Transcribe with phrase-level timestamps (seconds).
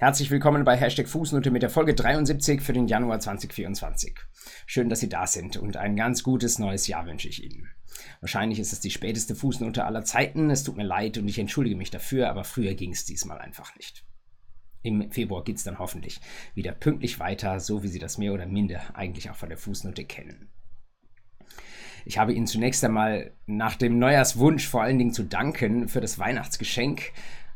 [0.00, 4.14] Herzlich willkommen bei Hashtag Fußnote mit der Folge 73 für den Januar 2024.
[4.64, 7.68] Schön, dass Sie da sind und ein ganz gutes neues Jahr wünsche ich Ihnen.
[8.20, 10.50] Wahrscheinlich ist es die späteste Fußnote aller Zeiten.
[10.50, 13.74] Es tut mir leid und ich entschuldige mich dafür, aber früher ging es diesmal einfach
[13.74, 14.04] nicht.
[14.82, 16.20] Im Februar geht es dann hoffentlich
[16.54, 20.04] wieder pünktlich weiter, so wie Sie das mehr oder minder eigentlich auch von der Fußnote
[20.04, 20.48] kennen.
[22.04, 26.20] Ich habe Ihnen zunächst einmal nach dem Neujahrswunsch vor allen Dingen zu danken für das
[26.20, 27.12] Weihnachtsgeschenk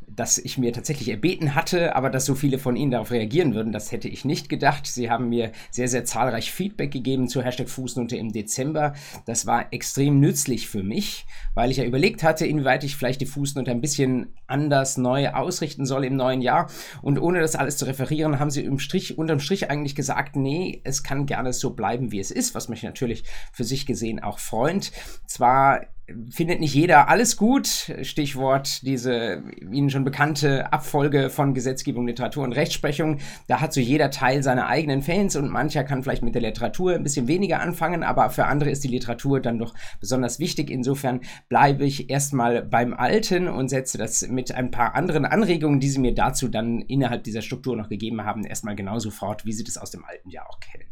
[0.07, 3.71] das ich mir tatsächlich erbeten hatte, aber dass so viele von Ihnen darauf reagieren würden,
[3.71, 4.87] das hätte ich nicht gedacht.
[4.87, 8.93] Sie haben mir sehr, sehr zahlreich Feedback gegeben zu Hashtag Fußnote im Dezember.
[9.25, 13.25] Das war extrem nützlich für mich, weil ich ja überlegt hatte, inwieweit ich vielleicht die
[13.25, 16.69] Fußnote ein bisschen anders neu ausrichten soll im neuen Jahr.
[17.01, 20.81] Und ohne das alles zu referieren, haben Sie im Strich, unterm Strich eigentlich gesagt, nee,
[20.83, 24.39] es kann gerne so bleiben, wie es ist, was mich natürlich für sich gesehen auch
[24.39, 24.91] freut.
[25.25, 25.81] Zwar
[26.29, 27.93] findet nicht jeder alles gut.
[28.01, 33.19] Stichwort diese Ihnen schon bekannte Abfolge von Gesetzgebung, Literatur und Rechtsprechung.
[33.47, 36.95] Da hat so jeder Teil seine eigenen Fans und mancher kann vielleicht mit der Literatur
[36.95, 40.69] ein bisschen weniger anfangen, aber für andere ist die Literatur dann doch besonders wichtig.
[40.69, 45.89] Insofern bleibe ich erstmal beim Alten und setze das mit ein paar anderen Anregungen, die
[45.89, 49.63] Sie mir dazu dann innerhalb dieser Struktur noch gegeben haben, erstmal genauso fort, wie Sie
[49.63, 50.85] das aus dem alten Jahr auch kennen.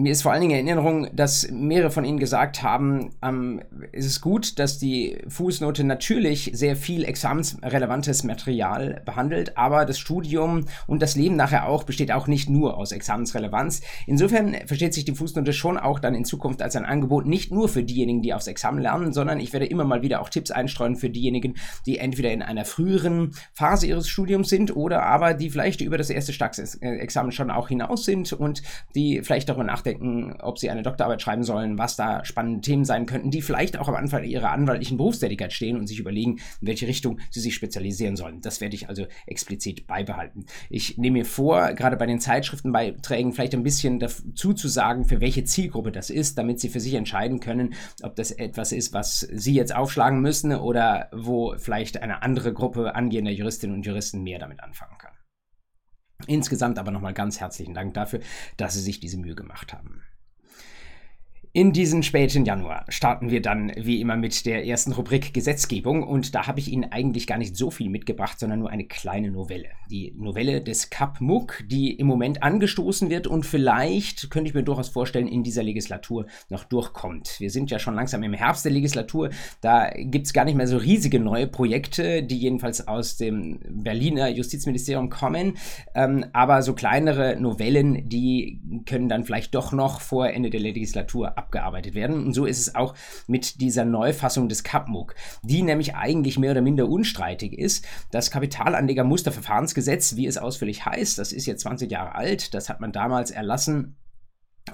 [0.00, 4.06] Mir ist vor allen Dingen in Erinnerung, dass mehrere von Ihnen gesagt haben, ähm, es
[4.06, 11.02] ist gut, dass die Fußnote natürlich sehr viel examensrelevantes Material behandelt, aber das Studium und
[11.02, 13.80] das Leben nachher auch besteht auch nicht nur aus Examensrelevanz.
[14.06, 17.68] Insofern versteht sich die Fußnote schon auch dann in Zukunft als ein Angebot nicht nur
[17.68, 20.94] für diejenigen, die aufs Examen lernen, sondern ich werde immer mal wieder auch Tipps einstreuen
[20.94, 25.80] für diejenigen, die entweder in einer früheren Phase ihres Studiums sind oder aber die vielleicht
[25.80, 28.62] über das erste Staatsexamen schon auch hinaus sind und
[28.94, 32.84] die vielleicht darüber nachdenken, nachdenken, ob sie eine Doktorarbeit schreiben sollen, was da spannende Themen
[32.84, 36.68] sein könnten, die vielleicht auch am Anfang ihrer anwaltlichen Berufstätigkeit stehen und sich überlegen, in
[36.68, 38.40] welche Richtung sie sich spezialisieren sollen.
[38.40, 40.46] Das werde ich also explizit beibehalten.
[40.70, 45.20] Ich nehme mir vor, gerade bei den Zeitschriftenbeiträgen vielleicht ein bisschen dazu zu sagen, für
[45.20, 49.20] welche Zielgruppe das ist, damit sie für sich entscheiden können, ob das etwas ist, was
[49.20, 54.38] sie jetzt aufschlagen müssen oder wo vielleicht eine andere Gruppe angehender Juristinnen und Juristen mehr
[54.38, 55.17] damit anfangen kann.
[56.26, 58.20] Insgesamt aber nochmal ganz herzlichen Dank dafür,
[58.56, 60.02] dass Sie sich diese Mühe gemacht haben.
[61.58, 66.32] In diesen späten Januar starten wir dann wie immer mit der ersten Rubrik Gesetzgebung und
[66.36, 69.70] da habe ich Ihnen eigentlich gar nicht so viel mitgebracht, sondern nur eine kleine Novelle.
[69.90, 74.62] Die Novelle des Kap Muck, die im Moment angestoßen wird und vielleicht, könnte ich mir
[74.62, 77.40] durchaus vorstellen, in dieser Legislatur noch durchkommt.
[77.40, 79.30] Wir sind ja schon langsam im Herbst der Legislatur,
[79.60, 84.28] da gibt es gar nicht mehr so riesige neue Projekte, die jedenfalls aus dem Berliner
[84.28, 85.56] Justizministerium kommen,
[85.96, 91.36] ähm, aber so kleinere Novellen, die können dann vielleicht doch noch vor Ende der Legislatur
[91.48, 92.26] abgearbeitet werden.
[92.26, 92.94] Und so ist es auch
[93.26, 97.86] mit dieser Neufassung des CAPMUG, die nämlich eigentlich mehr oder minder unstreitig ist.
[98.10, 102.92] Das Kapitalanlegermusterverfahrensgesetz, wie es ausführlich heißt, das ist jetzt 20 Jahre alt, das hat man
[102.92, 103.96] damals erlassen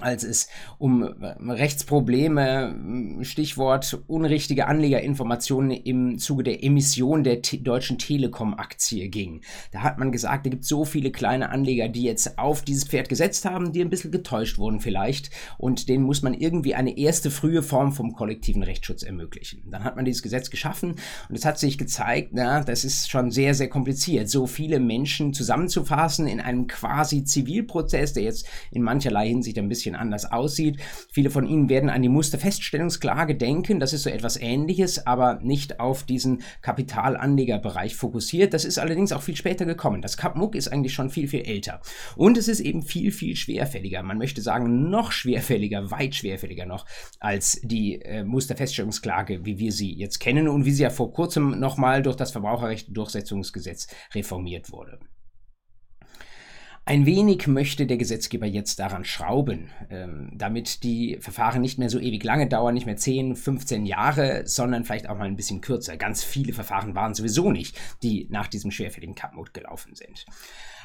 [0.01, 0.47] als es
[0.77, 9.41] um äh, Rechtsprobleme, Stichwort unrichtige Anlegerinformationen im Zuge der Emission der Te Deutschen Telekom-Aktie ging.
[9.71, 12.85] Da hat man gesagt, da gibt es so viele kleine Anleger, die jetzt auf dieses
[12.85, 16.97] Pferd gesetzt haben, die ein bisschen getäuscht wurden vielleicht und denen muss man irgendwie eine
[16.97, 19.63] erste frühe Form vom kollektiven Rechtsschutz ermöglichen.
[19.69, 20.95] Dann hat man dieses Gesetz geschaffen
[21.29, 25.33] und es hat sich gezeigt, na, das ist schon sehr, sehr kompliziert, so viele Menschen
[25.33, 30.77] zusammenzufassen in einem quasi Zivilprozess, der jetzt in mancherlei Hinsicht ein bisschen bisschen anders aussieht.
[31.11, 33.79] Viele von Ihnen werden an die Musterfeststellungsklage denken.
[33.79, 38.53] Das ist so etwas Ähnliches, aber nicht auf diesen Kapitalanlegerbereich fokussiert.
[38.53, 40.01] Das ist allerdings auch viel später gekommen.
[40.01, 41.81] Das CapMuck ist eigentlich schon viel, viel älter.
[42.15, 44.01] Und es ist eben viel, viel schwerfälliger.
[44.01, 46.85] Man möchte sagen, noch schwerfälliger, weit schwerfälliger noch
[47.19, 51.59] als die äh, Musterfeststellungsklage, wie wir sie jetzt kennen und wie sie ja vor kurzem
[51.59, 54.99] nochmal durch das Verbraucherrecht-Durchsetzungsgesetz reformiert wurde.
[56.87, 61.97] Ein wenig möchte der Gesetzgeber jetzt daran schrauben, ähm, damit die Verfahren nicht mehr so
[61.97, 65.97] ewig lange dauern, nicht mehr 10, 15 Jahre, sondern vielleicht auch mal ein bisschen kürzer.
[65.97, 70.27] Ganz viele Verfahren waren sowieso nicht, die nach diesem schwerfälligen Cut-Mode gelaufen sind.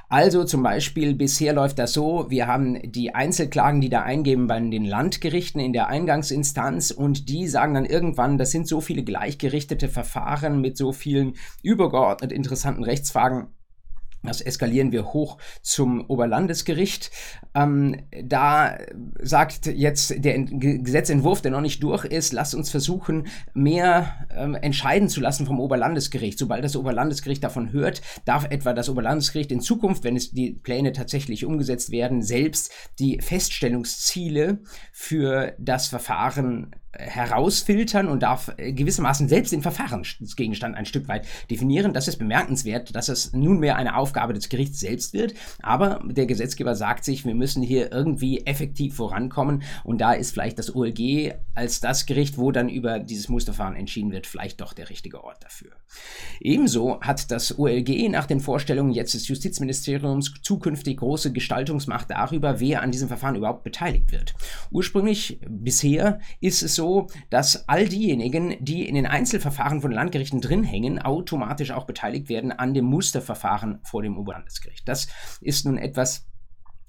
[0.08, 4.58] Also zum Beispiel, bisher läuft das so, wir haben die Einzelklagen, die da eingeben bei
[4.58, 9.88] den Landgerichten in der Eingangsinstanz und die sagen dann irgendwann, das sind so viele gleichgerichtete
[9.88, 13.48] Verfahren mit so vielen übergeordnet interessanten Rechtsfragen,
[14.22, 17.10] das eskalieren wir hoch zum Oberlandesgericht.
[17.54, 18.76] Ähm, da
[19.20, 25.08] sagt jetzt der Gesetzentwurf, der noch nicht durch ist, lasst uns versuchen, mehr ähm, entscheiden
[25.08, 26.38] zu lassen vom Oberlandesgericht.
[26.38, 30.92] Sobald das Oberlandesgericht davon hört, darf etwa das Oberlandesgericht in Zukunft, wenn es die Pläne
[30.92, 34.58] tatsächlich umgesetzt werden, selbst die Feststellungsziele
[34.92, 41.92] für das Verfahren herausfiltern und darf äh, gewissermaßen selbst den Verfahrensgegenstand ein Stück weit definieren.
[41.92, 45.34] Das ist bemerkenswert, dass es nunmehr eine Aufgabe des Gerichts selbst wird.
[45.62, 49.62] Aber der Gesetzgeber sagt sich, wir müssen hier irgendwie effektiv vorankommen.
[49.84, 54.10] Und da ist vielleicht das OLG als das Gericht, wo dann über dieses Musterverfahren entschieden
[54.10, 55.70] wird, vielleicht doch der richtige Ort dafür.
[56.40, 62.82] Ebenso hat das OLG nach den Vorstellungen jetzt des Justizministeriums zukünftig große Gestaltungsmacht darüber, wer
[62.82, 64.34] an diesem Verfahren überhaupt beteiligt wird.
[64.72, 70.40] Ursprünglich bisher ist es so, so, dass all diejenigen, die in den Einzelverfahren von Landgerichten
[70.40, 74.88] drin hängen, automatisch auch beteiligt werden an dem Musterverfahren vor dem Oberlandesgericht.
[74.88, 75.08] Das
[75.42, 76.26] ist nun etwas,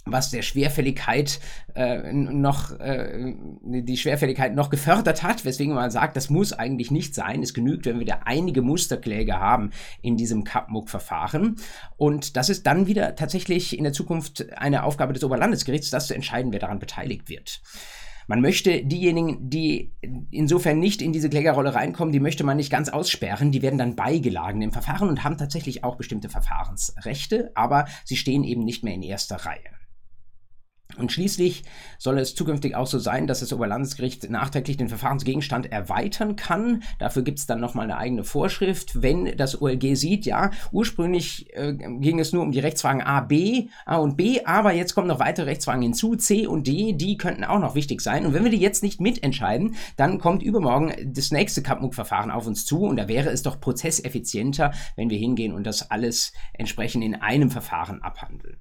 [0.06, 1.42] was der Schwerfälligkeit
[1.76, 7.14] äh, noch äh, die Schwerfälligkeit noch gefördert hat, weswegen man sagt, das muss eigentlich nicht
[7.14, 7.44] sein.
[7.44, 9.72] Es genügt, wenn wir da einige Musterkläger haben
[10.02, 11.58] in diesem Kapmuck-Verfahren.
[11.98, 16.16] Und das ist dann wieder tatsächlich in der Zukunft eine Aufgabe des Oberlandesgerichts, das zu
[16.16, 17.62] entscheiden, wer daran beteiligt wird.
[18.28, 19.92] Man möchte diejenigen, die
[20.32, 23.96] insofern nicht in diese Klägerrolle reinkommen, die möchte man nicht ganz aussperren, die werden dann
[23.96, 28.94] beigeladen im Verfahren und haben tatsächlich auch bestimmte Verfahrensrechte, aber sie stehen eben nicht mehr
[28.94, 29.81] in erster Reihe.
[30.98, 31.64] Und schließlich
[31.98, 36.84] soll es zukünftig auch so sein, dass das Oberlandesgericht nachträglich den Verfahrensgegenstand erweitern kann.
[37.00, 39.02] Dafür gibt es dann nochmal eine eigene Vorschrift.
[39.02, 43.68] Wenn das OLG sieht, ja, ursprünglich äh, ging es nur um die Rechtsfragen A, B,
[43.86, 47.44] A und B, aber jetzt kommen noch weitere Rechtsfragen hinzu, C und D, die könnten
[47.44, 48.26] auch noch wichtig sein.
[48.26, 52.66] Und wenn wir die jetzt nicht mitentscheiden, dann kommt übermorgen das nächste Kapmuck-Verfahren auf uns
[52.66, 57.16] zu und da wäre es doch prozesseffizienter, wenn wir hingehen und das alles entsprechend in
[57.16, 58.58] einem Verfahren abhandeln.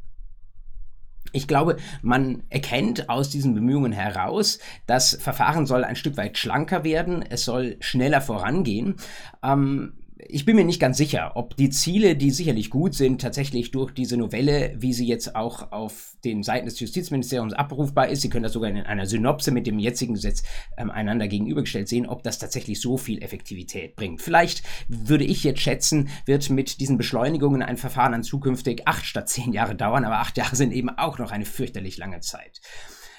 [1.33, 6.85] Ich glaube, man erkennt aus diesen Bemühungen heraus, das Verfahren soll ein Stück weit schlanker
[6.85, 8.97] werden, es soll schneller vorangehen.
[9.43, 9.95] Ähm,
[10.33, 13.93] ich bin mir nicht ganz sicher, ob die Ziele, die sicherlich gut sind, tatsächlich durch
[13.93, 18.43] diese Novelle, wie sie jetzt auch auf den Seiten des Justizministeriums abrufbar ist, Sie können
[18.43, 20.43] das sogar in einer Synopse mit dem jetzigen Gesetz
[20.77, 24.21] ähm, einander gegenübergestellt sehen, ob das tatsächlich so viel Effektivität bringt.
[24.21, 29.29] Vielleicht würde ich jetzt schätzen, wird mit diesen Beschleunigungen ein Verfahren an zukünftig acht statt
[29.29, 32.61] zehn Jahre dauern, aber acht Jahre sind eben auch noch eine fürchterlich lange Zeit.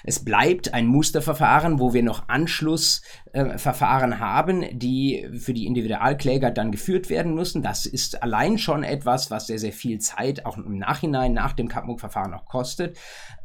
[0.04, 6.70] Es bleibt ein Musterverfahren, wo wir noch Anschlussverfahren äh, haben, die für die Individualkläger dann
[6.72, 7.62] geführt werden müssen.
[7.62, 11.68] Das ist allein schon etwas, was sehr, sehr viel Zeit auch im Nachhinein nach dem
[11.68, 12.98] Kapmuck-Verfahren noch kostet.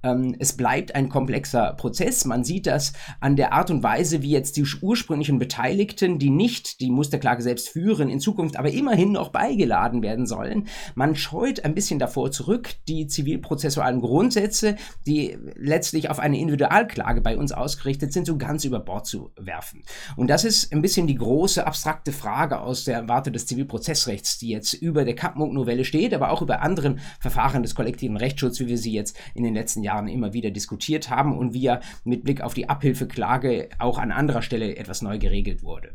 [0.03, 2.25] Ähm, es bleibt ein komplexer Prozess.
[2.25, 6.81] Man sieht das an der Art und Weise, wie jetzt die ursprünglichen Beteiligten, die nicht
[6.81, 10.67] die Musterklage selbst führen, in Zukunft aber immerhin noch beigeladen werden sollen.
[10.95, 14.75] Man scheut ein bisschen davor zurück, die zivilprozessualen Grundsätze,
[15.05, 19.76] die letztlich auf eine Individualklage bei uns ausgerichtet sind, so ganz über Bord zu werfen.
[20.15, 24.49] Und das ist ein bisschen die große abstrakte Frage aus der Warte des Zivilprozessrechts, die
[24.49, 28.77] jetzt über der Kappmunk-Novelle steht, aber auch über anderen Verfahren des kollektiven Rechtsschutzes, wie wir
[28.77, 32.41] sie jetzt in den letzten Jahren immer wieder diskutiert haben und wie ja mit Blick
[32.41, 35.93] auf die Abhilfeklage auch an anderer Stelle etwas neu geregelt wurde.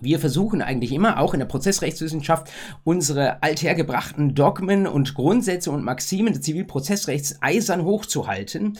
[0.00, 2.50] Wir versuchen eigentlich immer, auch in der Prozessrechtswissenschaft,
[2.84, 8.78] unsere althergebrachten Dogmen und Grundsätze und Maximen des Zivilprozessrechts eisern hochzuhalten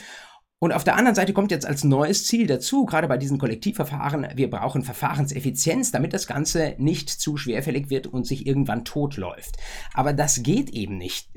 [0.62, 4.28] und auf der anderen Seite kommt jetzt als neues Ziel dazu, gerade bei diesen Kollektivverfahren,
[4.34, 9.56] wir brauchen Verfahrenseffizienz, damit das Ganze nicht zu schwerfällig wird und sich irgendwann totläuft.
[9.94, 11.30] Aber das geht eben nicht.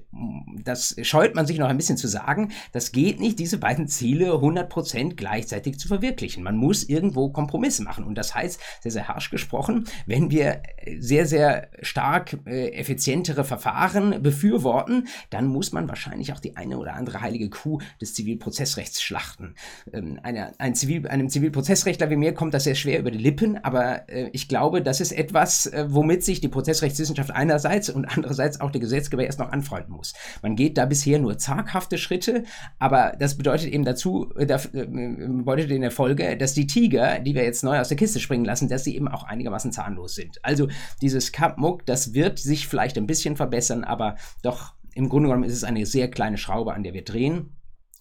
[0.61, 2.51] Das scheut man sich noch ein bisschen zu sagen.
[2.73, 6.43] Das geht nicht, diese beiden Ziele 100% gleichzeitig zu verwirklichen.
[6.43, 8.03] Man muss irgendwo Kompromisse machen.
[8.03, 10.63] Und das heißt, sehr, sehr harsch gesprochen, wenn wir
[10.99, 16.95] sehr, sehr stark äh, effizientere Verfahren befürworten, dann muss man wahrscheinlich auch die eine oder
[16.95, 19.53] andere heilige Kuh des Zivilprozessrechts Schlachten.
[19.93, 23.63] Ähm, eine, ein Zivil, einem Zivilprozessrechtler wie mir kommt das sehr schwer über die Lippen,
[23.63, 28.59] aber äh, ich glaube, das ist etwas, äh, womit sich die Prozessrechtswissenschaft einerseits und andererseits
[28.59, 30.13] auch der Gesetzgeber erst noch anfreunden muss.
[30.41, 32.43] Man geht da bisher nur zaghafte Schritte,
[32.79, 37.35] aber das bedeutet eben dazu, äh, äh bedeutet in der Folge, dass die Tiger, die
[37.35, 40.43] wir jetzt neu aus der Kiste springen lassen, dass sie eben auch einigermaßen zahnlos sind.
[40.43, 40.69] Also
[41.03, 45.53] dieses Kampmuck, das wird sich vielleicht ein bisschen verbessern, aber doch im Grunde genommen ist
[45.53, 47.51] es eine sehr kleine Schraube, an der wir drehen.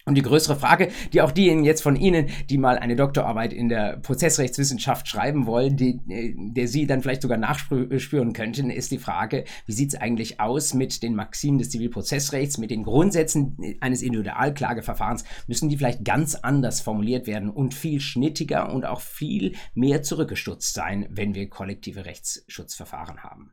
[0.05, 3.69] Und die größere Frage, die auch diejenigen jetzt von Ihnen, die mal eine Doktorarbeit in
[3.69, 8.99] der Prozessrechtswissenschaft schreiben wollen, die, äh, der Sie dann vielleicht sogar nachspüren könnten, ist die
[8.99, 14.03] Frage, wie sieht es eigentlich aus mit den Maximen des Zivilprozessrechts, mit den Grundsätzen eines
[14.03, 15.23] Individualklageverfahrens?
[15.47, 20.75] Müssen die vielleicht ganz anders formuliert werden und viel schnittiger und auch viel mehr zurückgestutzt
[20.75, 23.53] sein, wenn wir kollektive Rechtsschutzverfahren haben?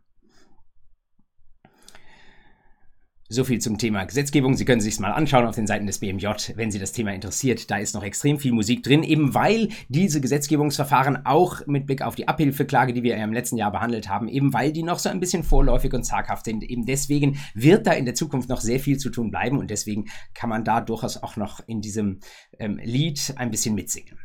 [3.31, 4.55] So viel zum Thema Gesetzgebung.
[4.55, 7.69] Sie können sich mal anschauen auf den Seiten des BMJ, wenn Sie das Thema interessiert.
[7.69, 12.15] Da ist noch extrem viel Musik drin, eben weil diese Gesetzgebungsverfahren auch mit Blick auf
[12.15, 15.19] die Abhilfeklage, die wir im letzten Jahr behandelt haben, eben weil die noch so ein
[15.19, 16.63] bisschen vorläufig und zaghaft sind.
[16.63, 20.05] Eben deswegen wird da in der Zukunft noch sehr viel zu tun bleiben und deswegen
[20.33, 22.21] kann man da durchaus auch noch in diesem
[22.57, 24.17] ähm, Lied ein bisschen mitsingen.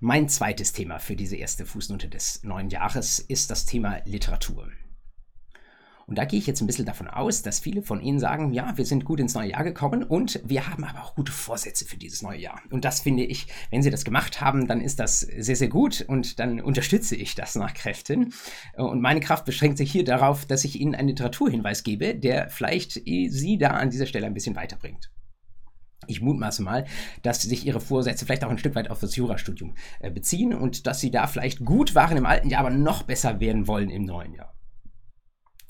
[0.00, 4.66] Mein zweites Thema für diese erste Fußnote des neuen Jahres ist das Thema Literatur.
[6.06, 8.76] Und da gehe ich jetzt ein bisschen davon aus, dass viele von Ihnen sagen, ja,
[8.76, 11.96] wir sind gut ins neue Jahr gekommen und wir haben aber auch gute Vorsätze für
[11.96, 12.60] dieses neue Jahr.
[12.70, 16.04] Und das finde ich, wenn Sie das gemacht haben, dann ist das sehr, sehr gut
[16.06, 18.34] und dann unterstütze ich das nach Kräften.
[18.76, 22.92] Und meine Kraft beschränkt sich hier darauf, dass ich Ihnen einen Literaturhinweis gebe, der vielleicht
[22.92, 25.10] Sie da an dieser Stelle ein bisschen weiterbringt.
[26.06, 26.84] Ich mutmaße mal,
[27.22, 30.86] dass sich ihre Vorsätze vielleicht auch ein Stück weit auf das Jurastudium äh, beziehen und
[30.86, 34.04] dass sie da vielleicht gut waren im alten Jahr, aber noch besser werden wollen im
[34.04, 34.54] neuen Jahr.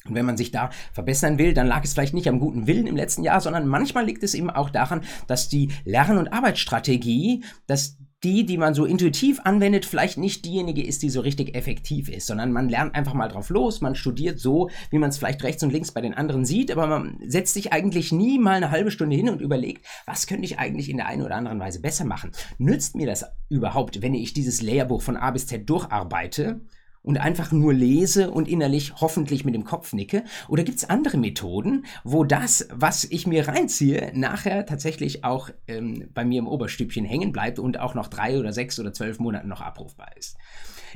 [0.07, 2.87] Und wenn man sich da verbessern will, dann lag es vielleicht nicht am guten Willen
[2.87, 7.43] im letzten Jahr, sondern manchmal liegt es eben auch daran, dass die Lern- und Arbeitsstrategie,
[7.67, 12.11] dass die, die man so intuitiv anwendet, vielleicht nicht diejenige ist, die so richtig effektiv
[12.11, 15.43] ist, sondern man lernt einfach mal drauf los, man studiert so, wie man es vielleicht
[15.43, 18.71] rechts und links bei den anderen sieht, aber man setzt sich eigentlich nie mal eine
[18.71, 21.81] halbe Stunde hin und überlegt, was könnte ich eigentlich in der einen oder anderen Weise
[21.81, 22.33] besser machen?
[22.59, 26.61] Nützt mir das überhaupt, wenn ich dieses Lehrbuch von A bis Z durcharbeite?
[27.05, 30.25] Und einfach nur lese und innerlich hoffentlich mit dem Kopf nicke?
[30.49, 36.09] Oder gibt es andere Methoden, wo das, was ich mir reinziehe, nachher tatsächlich auch ähm,
[36.15, 39.49] bei mir im Oberstübchen hängen bleibt und auch noch drei oder sechs oder zwölf Monaten
[39.49, 40.37] noch abrufbar ist?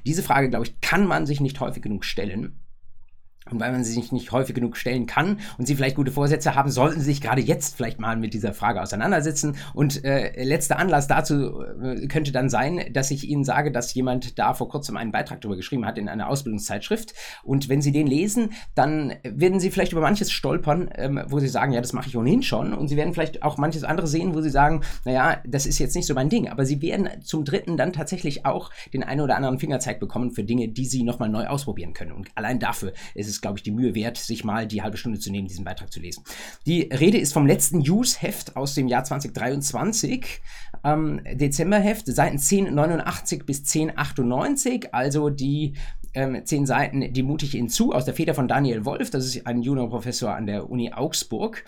[0.06, 2.58] Diese Frage, glaube ich, kann man sich nicht häufig genug stellen.
[3.50, 6.54] Und weil man sie sich nicht häufig genug stellen kann und sie vielleicht gute Vorsätze
[6.54, 9.56] haben, sollten sie sich gerade jetzt vielleicht mal mit dieser Frage auseinandersetzen.
[9.74, 14.38] Und äh, letzter Anlass dazu äh, könnte dann sein, dass ich Ihnen sage, dass jemand
[14.38, 17.14] da vor kurzem einen Beitrag darüber geschrieben hat in einer Ausbildungszeitschrift.
[17.42, 21.48] Und wenn Sie den lesen, dann werden Sie vielleicht über manches stolpern, ähm, wo Sie
[21.48, 22.72] sagen, ja, das mache ich ohnehin schon.
[22.72, 25.94] Und Sie werden vielleicht auch manches andere sehen, wo Sie sagen, naja, das ist jetzt
[25.96, 26.48] nicht so mein Ding.
[26.48, 30.44] Aber Sie werden zum Dritten dann tatsächlich auch den einen oder anderen Fingerzeig bekommen für
[30.44, 32.12] Dinge, die Sie nochmal neu ausprobieren können.
[32.12, 34.96] Und allein dafür ist es es, glaube ich, die Mühe wert, sich mal die halbe
[34.96, 36.24] Stunde zu nehmen, diesen Beitrag zu lesen.
[36.66, 40.40] Die Rede ist vom letzten News-Heft aus dem Jahr 2023,
[40.84, 45.74] ähm, Dezemberheft, Seiten 1089 bis 1098, also die
[46.14, 49.24] ähm, zehn Seiten, die mute ich Ihnen zu, aus der Feder von Daniel Wolf, das
[49.24, 51.64] ist ein Juniorprofessor an der Uni Augsburg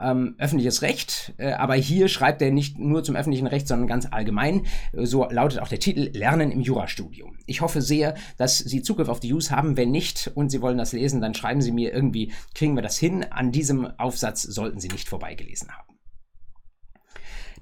[0.00, 4.06] ähm, öffentliches Recht, äh, aber hier schreibt er nicht nur zum öffentlichen Recht, sondern ganz
[4.10, 4.66] allgemein.
[4.92, 7.38] So lautet auch der Titel Lernen im Jurastudium.
[7.46, 9.76] Ich hoffe sehr, dass Sie Zugriff auf die Use haben.
[9.76, 12.98] Wenn nicht und Sie wollen das lesen, dann schreiben Sie mir irgendwie, kriegen wir das
[12.98, 13.24] hin.
[13.30, 15.95] An diesem Aufsatz sollten Sie nicht vorbeigelesen haben.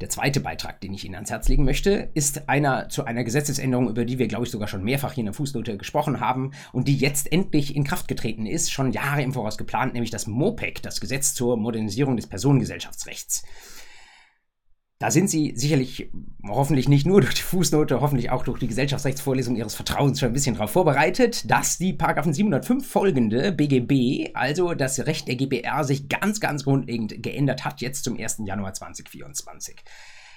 [0.00, 3.88] Der zweite Beitrag, den ich Ihnen ans Herz legen möchte, ist einer zu einer Gesetzesänderung,
[3.88, 6.88] über die wir, glaube ich, sogar schon mehrfach hier in der Fußnote gesprochen haben und
[6.88, 10.82] die jetzt endlich in Kraft getreten ist, schon Jahre im Voraus geplant, nämlich das MOPEC,
[10.82, 13.44] das Gesetz zur Modernisierung des Personengesellschaftsrechts.
[15.00, 16.10] Da sind Sie sicherlich
[16.46, 20.32] hoffentlich nicht nur durch die Fußnote, hoffentlich auch durch die Gesellschaftsrechtsvorlesung Ihres Vertrauens schon ein
[20.32, 26.08] bisschen darauf vorbereitet, dass die Paragraphen 705 folgende BGB, also das Recht der GBR, sich
[26.08, 28.42] ganz, ganz grundlegend geändert hat, jetzt zum 1.
[28.46, 29.82] Januar 2024.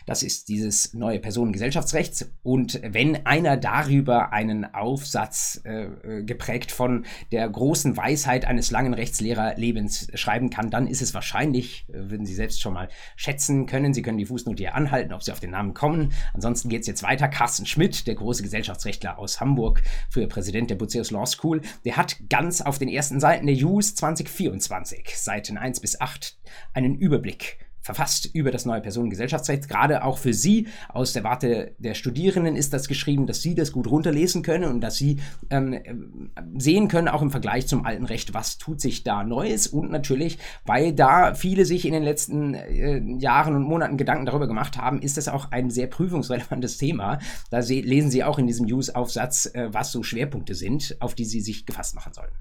[0.08, 2.28] Das ist dieses neue Personengesellschaftsrecht.
[2.42, 8.94] Und wenn einer darüber einen Aufsatz äh, äh, geprägt von der großen Weisheit eines langen
[8.94, 12.88] Rechtslehrerlebens schreiben kann, dann ist es wahrscheinlich, äh, würden Sie selbst schon mal
[13.18, 13.94] schätzen können.
[13.94, 16.14] Sie können die Fußnote hier anhalten, ob Sie auf den Namen kommen.
[16.34, 17.28] Ansonsten geht es jetzt weiter.
[17.28, 22.16] Carsten Schmidt, der große Gesellschaftsrechtler aus Hamburg, früher Präsident der Buceus Law School, der hat
[22.30, 26.38] ganz auf den ersten Seiten der JUS 2024, Seiten 1 bis 8,
[26.74, 29.70] einen Überblick verfasst über das neue Personengesellschaftsrecht.
[29.70, 33.72] Gerade auch für Sie aus der Warte der Studierenden ist das geschrieben, dass Sie das
[33.72, 38.34] gut runterlesen können und dass Sie ähm, sehen können, auch im Vergleich zum alten Recht,
[38.34, 39.67] was tut sich da Neues.
[39.67, 44.48] Und natürlich, weil da viele sich in den letzten äh, Jahren und Monaten Gedanken darüber
[44.48, 47.20] gemacht haben, ist das auch ein sehr prüfungsrelevantes Thema.
[47.51, 51.39] Da lesen Sie auch in diesem News-Aufsatz, äh, was so Schwerpunkte sind, auf die Sie
[51.39, 52.32] sich gefasst machen sollen.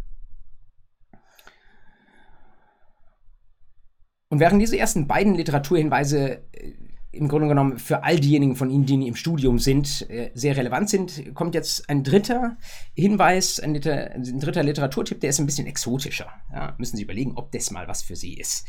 [4.28, 6.72] Und während diese ersten beiden Literaturhinweise äh,
[7.12, 10.90] im Grunde genommen für all diejenigen von Ihnen, die im Studium sind, äh, sehr relevant
[10.90, 12.56] sind, kommt jetzt ein dritter
[12.94, 16.28] Hinweis, ein, Liter ein dritter Literaturtipp, der ist ein bisschen exotischer.
[16.52, 18.66] Ja, müssen Sie überlegen, ob das mal was für Sie ist.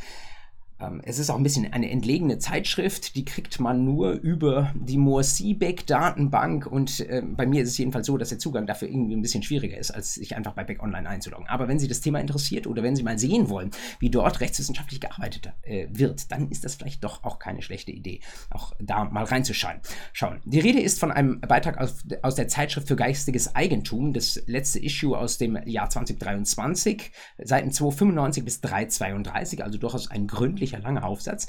[0.80, 4.98] Ähm, es ist auch ein bisschen eine entlegene Zeitschrift, die kriegt man nur über die
[4.98, 9.22] Moor-Seebeck-Datenbank und äh, bei mir ist es jedenfalls so, dass der Zugang dafür irgendwie ein
[9.22, 11.48] bisschen schwieriger ist, als sich einfach bei Beck Online einzuloggen.
[11.48, 15.02] Aber wenn Sie das Thema interessiert oder wenn Sie mal sehen wollen, wie dort rechtswissenschaftlich
[15.02, 18.20] gearbeitet äh, wird, dann ist das vielleicht doch auch keine schlechte Idee,
[18.52, 19.80] auch da mal reinzuschauen.
[20.14, 20.42] Schauen.
[20.46, 24.80] Die Rede ist von einem Beitrag aus, aus der Zeitschrift für geistiges Eigentum, das letzte
[24.80, 27.12] Issue aus dem Jahr 2023,
[27.44, 31.48] Seiten 295 bis 332, also durchaus ein gründlicher unendlicher langer Aufsatz,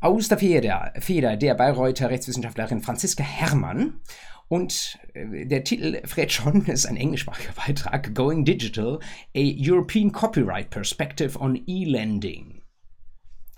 [0.00, 4.00] aus der Feder, Feder der Bayreuther Rechtswissenschaftlerin Franziska Herrmann.
[4.48, 8.98] Und äh, der Titel Fred schon ist ein englischsprachiger Beitrag, Going Digital,
[9.34, 12.62] a European Copyright Perspective on E-Lending.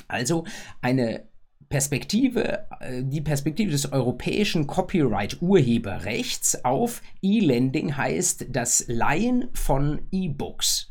[0.09, 0.45] Also
[0.83, 1.29] eine
[1.69, 10.89] Perspektive, äh, die Perspektive des europäischen Copyright-Urheberrechts auf E-Lending heißt das Leihen von E-Books.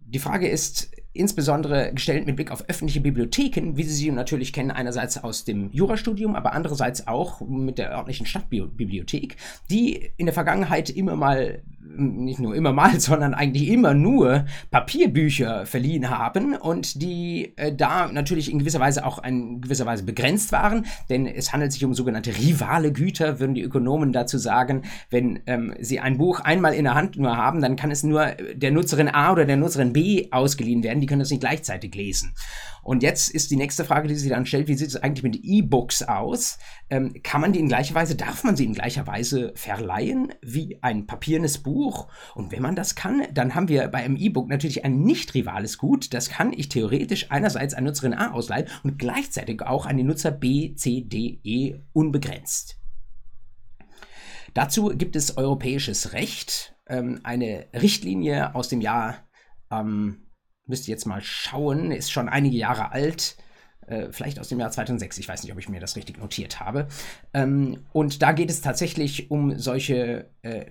[0.00, 4.70] Die Frage ist, insbesondere gestellt mit Blick auf öffentliche Bibliotheken, wie Sie sie natürlich kennen,
[4.70, 9.36] einerseits aus dem Jurastudium, aber andererseits auch mit der örtlichen Stadtbibliothek,
[9.70, 11.62] die in der Vergangenheit immer mal,
[11.96, 18.08] nicht nur immer mal, sondern eigentlich immer nur Papierbücher verliehen haben und die äh, da
[18.08, 21.94] natürlich in gewisser Weise auch in gewisser Weise begrenzt waren, denn es handelt sich um
[21.94, 24.82] sogenannte rivale Güter, würden die Ökonomen dazu sagen.
[25.10, 28.26] Wenn ähm, sie ein Buch einmal in der Hand nur haben, dann kann es nur
[28.54, 32.34] der Nutzerin A oder der Nutzerin B ausgeliehen werden die können das nicht gleichzeitig lesen.
[32.86, 35.40] Und jetzt ist die nächste Frage, die sich dann stellt, wie sieht es eigentlich mit
[35.42, 36.56] E-Books aus?
[36.88, 40.78] Ähm, kann man die in gleicher Weise, darf man sie in gleicher Weise verleihen wie
[40.82, 42.06] ein papiernes Buch?
[42.36, 45.78] Und wenn man das kann, dann haben wir bei einem E-Book natürlich ein nicht rivales
[45.78, 46.14] Gut.
[46.14, 50.30] Das kann ich theoretisch einerseits an Nutzerin A ausleihen und gleichzeitig auch an den Nutzer
[50.30, 52.78] B, C, D, E unbegrenzt.
[54.54, 59.26] Dazu gibt es europäisches Recht, ähm, eine Richtlinie aus dem Jahr
[59.72, 60.25] ähm,
[60.66, 63.36] müsste jetzt mal schauen, ist schon einige Jahre alt,
[63.86, 66.60] äh, vielleicht aus dem Jahr 2006, ich weiß nicht, ob ich mir das richtig notiert
[66.60, 66.88] habe.
[67.34, 70.66] Ähm, und da geht es tatsächlich um solche äh,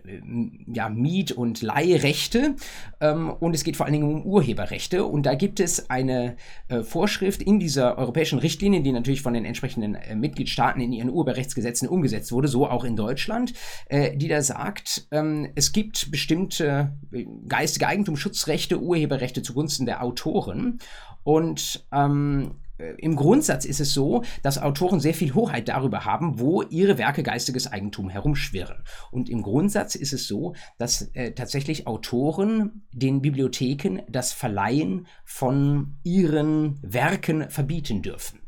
[0.68, 2.56] ja, Miet- und Leihrechte
[3.02, 5.06] ähm, und es geht vor allen Dingen um Urheberrechte.
[5.06, 9.46] Und da gibt es eine äh, Vorschrift in dieser europäischen Richtlinie, die natürlich von den
[9.46, 13.54] entsprechenden äh, Mitgliedstaaten in ihren Urheberrechtsgesetzen umgesetzt wurde, so auch in Deutschland,
[13.88, 20.80] äh, die da sagt, ähm, es gibt bestimmte äh, geistige Eigentumsschutzrechte, Urheberrechte zugunsten der Autoren.
[21.24, 26.40] Und ähm, äh, im Grundsatz ist es so, dass Autoren sehr viel Hoheit darüber haben,
[26.40, 28.84] wo ihre Werke geistiges Eigentum herumschwirren.
[29.12, 35.98] Und im Grundsatz ist es so, dass äh, tatsächlich Autoren den Bibliotheken das Verleihen von
[36.04, 38.40] ihren Werken verbieten dürfen.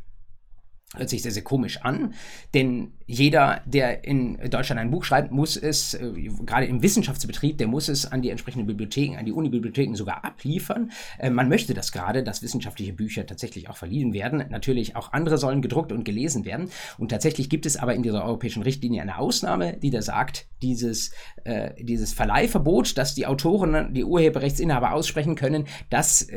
[0.96, 2.14] Hört sich sehr, sehr komisch an,
[2.54, 6.12] denn jeder, der in Deutschland ein Buch schreibt, muss es, äh,
[6.46, 10.92] gerade im Wissenschaftsbetrieb, der muss es an die entsprechenden Bibliotheken, an die Unibibliotheken sogar abliefern.
[11.18, 14.44] Äh, man möchte das gerade, dass wissenschaftliche Bücher tatsächlich auch verliehen werden.
[14.50, 16.70] Natürlich auch andere sollen gedruckt und gelesen werden.
[16.98, 21.12] Und tatsächlich gibt es aber in dieser europäischen Richtlinie eine Ausnahme, die da sagt, dieses,
[21.46, 26.28] äh, dieses Verleihverbot, das die Autoren, die Urheberrechtsinhaber aussprechen können, das,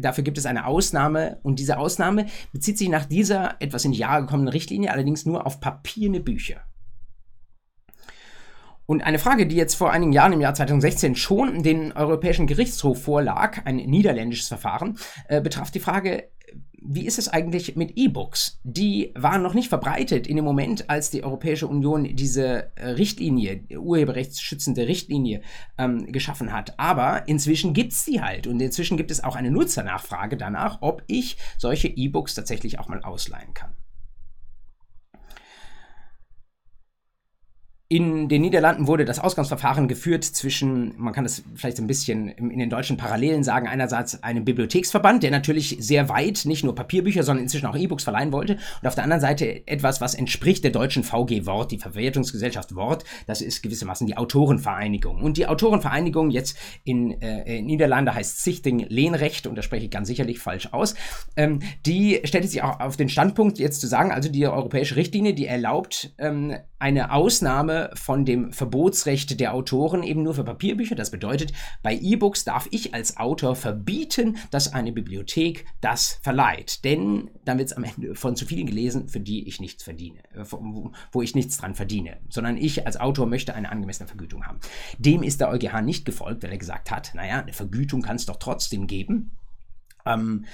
[0.00, 1.38] dafür gibt es eine Ausnahme.
[1.42, 5.46] Und diese Ausnahme bezieht sich nach dieser etwas in die Jahre gekommenen Richtlinie allerdings nur
[5.46, 6.62] auf Papier Bücher.
[8.90, 13.00] Und eine Frage, die jetzt vor einigen Jahren im Jahr 2016 schon den Europäischen Gerichtshof
[13.00, 16.24] vorlag, ein niederländisches Verfahren, äh, betraf die Frage,
[16.82, 18.58] wie ist es eigentlich mit E-Books?
[18.64, 23.62] Die waren noch nicht verbreitet in dem Moment, als die Europäische Union diese äh, Richtlinie,
[23.70, 25.42] urheberrechtsschützende Richtlinie
[25.78, 26.78] ähm, geschaffen hat.
[26.78, 31.04] Aber inzwischen gibt es die halt und inzwischen gibt es auch eine Nutzernachfrage danach, ob
[31.06, 33.74] ich solche E-Books tatsächlich auch mal ausleihen kann.
[37.92, 42.60] In den Niederlanden wurde das Ausgangsverfahren geführt zwischen, man kann das vielleicht ein bisschen in
[42.60, 47.42] den deutschen Parallelen sagen, einerseits einem Bibliotheksverband, der natürlich sehr weit nicht nur Papierbücher, sondern
[47.42, 51.02] inzwischen auch E-Books verleihen wollte, und auf der anderen Seite etwas, was entspricht der deutschen
[51.02, 55.20] VG Wort, die Verwertungsgesellschaft Wort, das ist gewissermaßen die Autorenvereinigung.
[55.20, 59.90] Und die Autorenvereinigung jetzt in, äh, in Niederlande heißt Sichting Lehnrecht, und da spreche ich
[59.90, 60.94] ganz sicherlich falsch aus,
[61.34, 65.34] ähm, die stellte sich auch auf den Standpunkt jetzt zu sagen, also die europäische Richtlinie,
[65.34, 70.94] die erlaubt ähm, eine Ausnahme von dem Verbotsrecht der Autoren eben nur für Papierbücher.
[70.94, 76.84] Das bedeutet, bei E-Books darf ich als Autor verbieten, dass eine Bibliothek das verleiht.
[76.84, 80.18] Denn dann wird es am Ende von zu vielen gelesen, für die ich nichts verdiene,
[80.34, 80.44] äh,
[81.12, 84.60] wo ich nichts dran verdiene, sondern ich als Autor möchte eine angemessene Vergütung haben.
[84.98, 88.26] Dem ist der EuGH nicht gefolgt, weil er gesagt hat, naja, eine Vergütung kann es
[88.26, 89.32] doch trotzdem geben.
[90.14, 90.44] Ähm,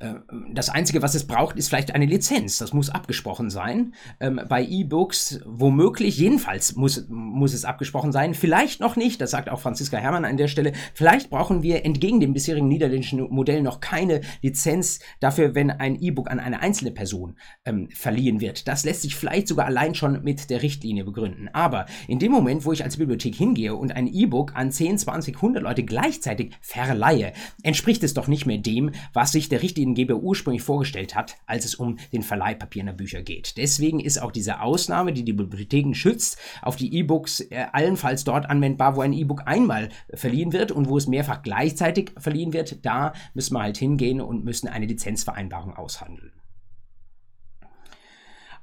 [0.00, 0.14] äh,
[0.52, 2.58] das Einzige, was es braucht, ist vielleicht eine Lizenz.
[2.58, 3.94] Das muss abgesprochen sein.
[4.20, 8.34] Ähm, bei E-Books womöglich, jedenfalls muss, muss es abgesprochen sein.
[8.34, 10.72] Vielleicht noch nicht, das sagt auch Franziska Herrmann an der Stelle.
[10.94, 16.30] Vielleicht brauchen wir entgegen dem bisherigen niederländischen Modell noch keine Lizenz dafür, wenn ein E-Book
[16.30, 18.68] an eine einzelne Person ähm, verliehen wird.
[18.68, 21.48] Das lässt sich vielleicht sogar allein schon mit der Richtlinie begründen.
[21.52, 25.36] Aber in dem Moment, wo ich als Bibliothek hingehe und ein E-Book an 10, 20,
[25.36, 30.62] 100 Leute gleichzeitig verleihe, entspricht es doch nicht mehr dem, was sich der Richtliniengeber ursprünglich
[30.62, 33.56] vorgestellt hat, als es um den Verleih papierender Bücher geht.
[33.56, 38.48] Deswegen ist auch diese Ausnahme, die die Bibliotheken schützt, auf die E-Books äh, allenfalls dort
[38.48, 42.84] anwendbar, wo ein E-Book einmal verliehen wird und wo es mehrfach gleichzeitig verliehen wird.
[42.84, 46.32] Da müssen wir halt hingehen und müssen eine Lizenzvereinbarung aushandeln.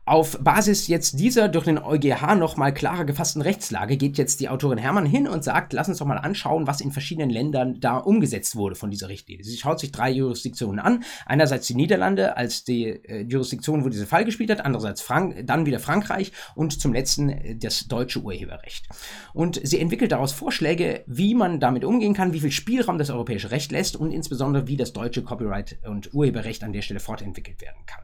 [0.06, 4.78] Auf Basis jetzt dieser durch den EuGH nochmal klarer gefassten Rechtslage geht jetzt die Autorin
[4.78, 8.58] Hermann hin und sagt, lass uns doch mal anschauen, was in verschiedenen Ländern da umgesetzt
[8.58, 9.46] wurde von dieser Richtlinie.
[9.46, 11.06] Sie schaut sich drei Jurisdiktionen an.
[11.26, 15.66] Einerseits die Niederlande als die äh, Jurisdiktion, wo dieser Fall gespielt hat, andererseits Frank dann
[15.66, 18.90] wieder Frankreich und zum letzten äh, das deutsche Urheberrecht.
[19.34, 23.52] Und sie entwickelt daraus Vorschläge, wie man damit umgehen kann, wie viel Spielraum das europäische
[23.52, 27.86] Recht lässt und insbesondere, wie das deutsche Copyright und Urheberrecht an der Stelle fortentwickelt werden
[27.86, 28.04] kann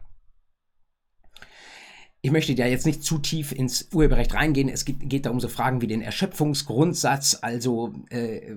[2.22, 4.68] ich möchte ja jetzt nicht zu tief ins Urheberrecht reingehen.
[4.68, 7.40] Es geht, geht da um so Fragen wie den Erschöpfungsgrundsatz.
[7.42, 8.56] Also äh,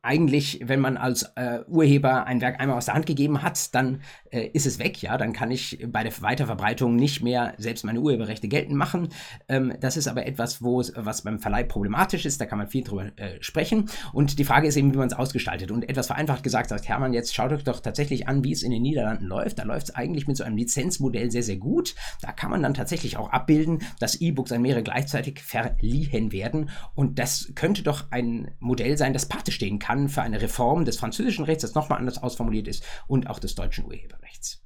[0.00, 4.00] eigentlich, wenn man als äh, Urheber ein Werk einmal aus der Hand gegeben hat, dann
[4.30, 5.02] äh, ist es weg.
[5.02, 9.10] Ja, dann kann ich bei der Weiterverbreitung nicht mehr selbst meine Urheberrechte geltend machen.
[9.46, 12.40] Ähm, das ist aber etwas, wo was beim Verleih problematisch ist.
[12.40, 13.90] Da kann man viel drüber äh, sprechen.
[14.14, 15.70] Und die Frage ist eben, wie man es ausgestaltet.
[15.70, 18.70] Und etwas vereinfacht gesagt sagt Hermann, jetzt schaut euch doch tatsächlich an, wie es in
[18.70, 19.58] den Niederlanden läuft.
[19.58, 21.94] Da läuft es eigentlich mit so einem Lizenzmodell sehr, sehr gut.
[22.22, 26.70] Da kann man dann tatsächlich tatsächlich auch abbilden, dass E-Books an mehrere gleichzeitig verliehen werden.
[26.94, 30.98] Und das könnte doch ein Modell sein, das Pate stehen kann für eine Reform des
[30.98, 34.62] französischen Rechts, das nochmal anders ausformuliert ist, und auch des deutschen Urheberrechts.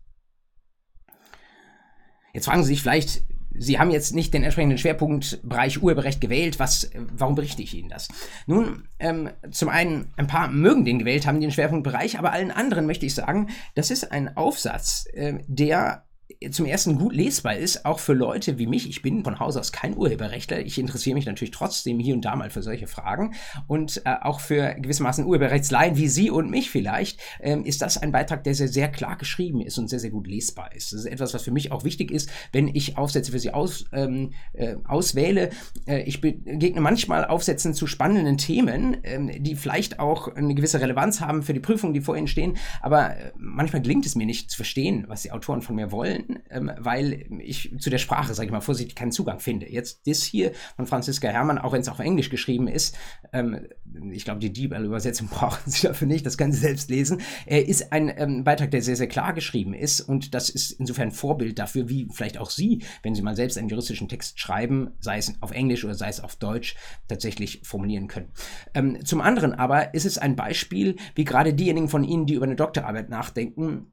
[2.35, 6.61] Jetzt fragen Sie sich vielleicht, Sie haben jetzt nicht den entsprechenden Schwerpunktbereich Urheberrecht gewählt.
[6.61, 8.09] Was, warum berichte ich Ihnen das?
[8.47, 12.87] Nun, ähm, zum einen, ein paar mögen den gewählt haben, den Schwerpunktbereich, aber allen anderen
[12.87, 16.05] möchte ich sagen, das ist ein Aufsatz, äh, der
[16.49, 18.89] zum ersten gut lesbar ist, auch für Leute wie mich.
[18.89, 20.61] Ich bin von Haus aus kein Urheberrechtler.
[20.61, 23.35] Ich interessiere mich natürlich trotzdem hier und da mal für solche Fragen.
[23.67, 28.11] Und äh, auch für gewissermaßen Urheberrechtsleien wie Sie und mich vielleicht, ähm, ist das ein
[28.11, 30.95] Beitrag, der sehr, sehr klar geschrieben ist und sehr, sehr gut lesbar ist.
[30.95, 33.85] Das ist etwas, was für mich auch wichtig ist, wenn ich Aufsätze für Sie aus,
[33.93, 35.51] ähm, äh, auswähle.
[35.87, 41.21] Äh, ich begegne manchmal Aufsätzen zu spannenden Themen, ähm, die vielleicht auch eine gewisse Relevanz
[41.21, 42.57] haben für die Prüfungen, die vor Ihnen stehen.
[42.81, 46.30] Aber äh, manchmal gelingt es mir nicht zu verstehen, was die Autoren von mir wollen
[46.51, 49.71] ähm, weil ich zu der Sprache, sage ich mal vorsichtig, keinen Zugang finde.
[49.71, 52.97] Jetzt das hier von Franziska Herrmann, auch wenn es auf Englisch geschrieben ist,
[53.33, 53.67] ähm,
[54.13, 57.93] ich glaube, die Diebel-Übersetzung brauchen Sie dafür nicht, das können Sie selbst lesen, äh, ist
[57.93, 61.89] ein ähm, Beitrag, der sehr, sehr klar geschrieben ist und das ist insofern Vorbild dafür,
[61.89, 65.51] wie vielleicht auch Sie, wenn Sie mal selbst einen juristischen Text schreiben, sei es auf
[65.51, 66.77] Englisch oder sei es auf Deutsch,
[67.09, 68.33] tatsächlich formulieren können.
[68.75, 72.47] Ähm, zum anderen aber ist es ein Beispiel, wie gerade diejenigen von Ihnen, die über
[72.47, 73.93] eine Doktorarbeit nachdenken,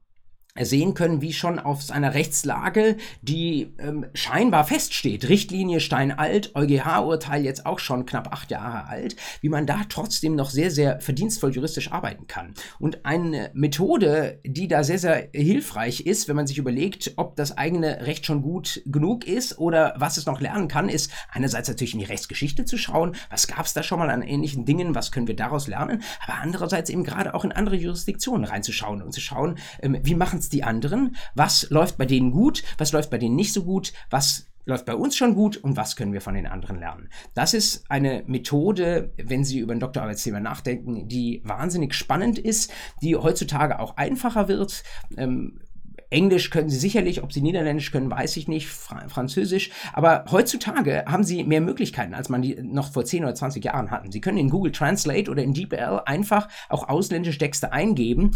[0.66, 7.66] sehen können, wie schon auf seiner Rechtslage, die ähm, scheinbar feststeht, Richtlinie steinalt, EuGH-Urteil jetzt
[7.66, 11.92] auch schon knapp acht Jahre alt, wie man da trotzdem noch sehr, sehr verdienstvoll juristisch
[11.92, 12.54] arbeiten kann.
[12.80, 17.58] Und eine Methode, die da sehr, sehr hilfreich ist, wenn man sich überlegt, ob das
[17.58, 21.94] eigene Recht schon gut genug ist oder was es noch lernen kann, ist einerseits natürlich
[21.94, 25.12] in die Rechtsgeschichte zu schauen, was gab es da schon mal an ähnlichen Dingen, was
[25.12, 29.22] können wir daraus lernen, aber andererseits eben gerade auch in andere Jurisdiktionen reinzuschauen und zu
[29.22, 31.16] schauen, ähm, wie machen es die anderen?
[31.36, 32.64] Was läuft bei denen gut?
[32.78, 33.94] Was läuft bei denen nicht so gut?
[34.10, 37.10] Was läuft bei uns schon gut und was können wir von den anderen lernen.
[37.34, 43.16] Das ist eine Methode, wenn Sie über ein Doktorarbeitsthema nachdenken, die wahnsinnig spannend ist, die
[43.16, 44.84] heutzutage auch einfacher wird.
[45.16, 45.62] Ähm,
[46.10, 49.72] Englisch können Sie sicherlich, ob Sie Niederländisch können, weiß ich nicht, Fra Französisch.
[49.94, 53.92] Aber heutzutage haben Sie mehr Möglichkeiten, als man die noch vor 10 oder 20 Jahren
[53.92, 54.12] hatten.
[54.12, 58.32] Sie können in Google Translate oder in DeepL einfach auch ausländische Texte eingeben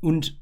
[0.00, 0.41] und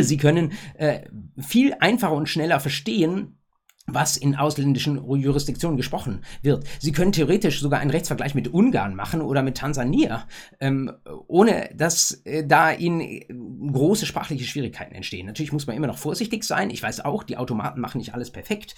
[0.00, 1.00] Sie können äh,
[1.38, 3.38] viel einfacher und schneller verstehen,
[3.86, 6.64] was in ausländischen Jurisdiktionen gesprochen wird.
[6.80, 10.26] Sie können theoretisch sogar einen Rechtsvergleich mit Ungarn machen oder mit Tansania,
[10.60, 10.92] ähm,
[11.28, 13.26] ohne dass äh, da ihnen äh,
[13.72, 15.26] große sprachliche Schwierigkeiten entstehen.
[15.26, 16.70] Natürlich muss man immer noch vorsichtig sein.
[16.70, 18.74] Ich weiß auch, die Automaten machen nicht alles perfekt,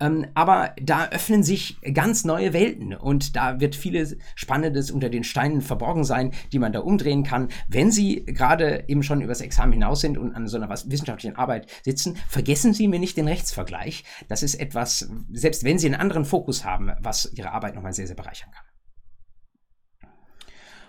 [0.00, 5.24] ähm, aber da öffnen sich ganz neue Welten und da wird vieles Spannendes unter den
[5.24, 7.48] Steinen verborgen sein, die man da umdrehen kann.
[7.68, 11.66] Wenn Sie gerade eben schon übers Examen hinaus sind und an so einer wissenschaftlichen Arbeit
[11.84, 14.04] sitzen, vergessen Sie mir nicht den Rechtsvergleich.
[14.28, 17.92] Das ist ist etwas, selbst wenn Sie einen anderen Fokus haben, was Ihre Arbeit nochmal
[17.92, 20.10] sehr, sehr bereichern kann.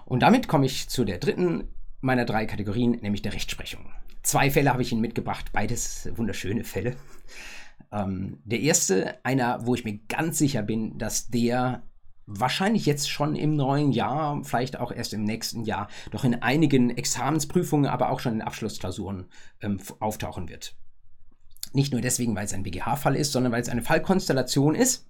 [0.06, 1.70] Und damit komme ich zu der dritten
[2.02, 3.92] meiner drei Kategorien, nämlich der Rechtsprechung.
[4.22, 6.96] Zwei Fälle habe ich Ihnen mitgebracht, beides wunderschöne Fälle.
[7.92, 11.84] Ähm, der erste, einer, wo ich mir ganz sicher bin, dass der
[12.26, 16.90] wahrscheinlich jetzt schon im neuen Jahr, vielleicht auch erst im nächsten Jahr, doch in einigen
[16.90, 19.30] Examensprüfungen, aber auch schon in Abschlussklausuren
[19.62, 20.76] ähm, auftauchen wird.
[21.74, 25.08] Nicht nur deswegen, weil es ein BGH-Fall ist, sondern weil es eine Fallkonstellation ist,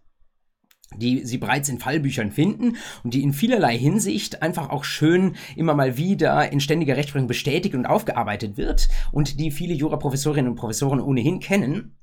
[0.96, 5.74] die Sie bereits in Fallbüchern finden und die in vielerlei Hinsicht einfach auch schön immer
[5.74, 11.02] mal wieder in ständiger Rechtsprechung bestätigt und aufgearbeitet wird und die viele Juraprofessorinnen und Professoren
[11.02, 11.98] ohnehin kennen.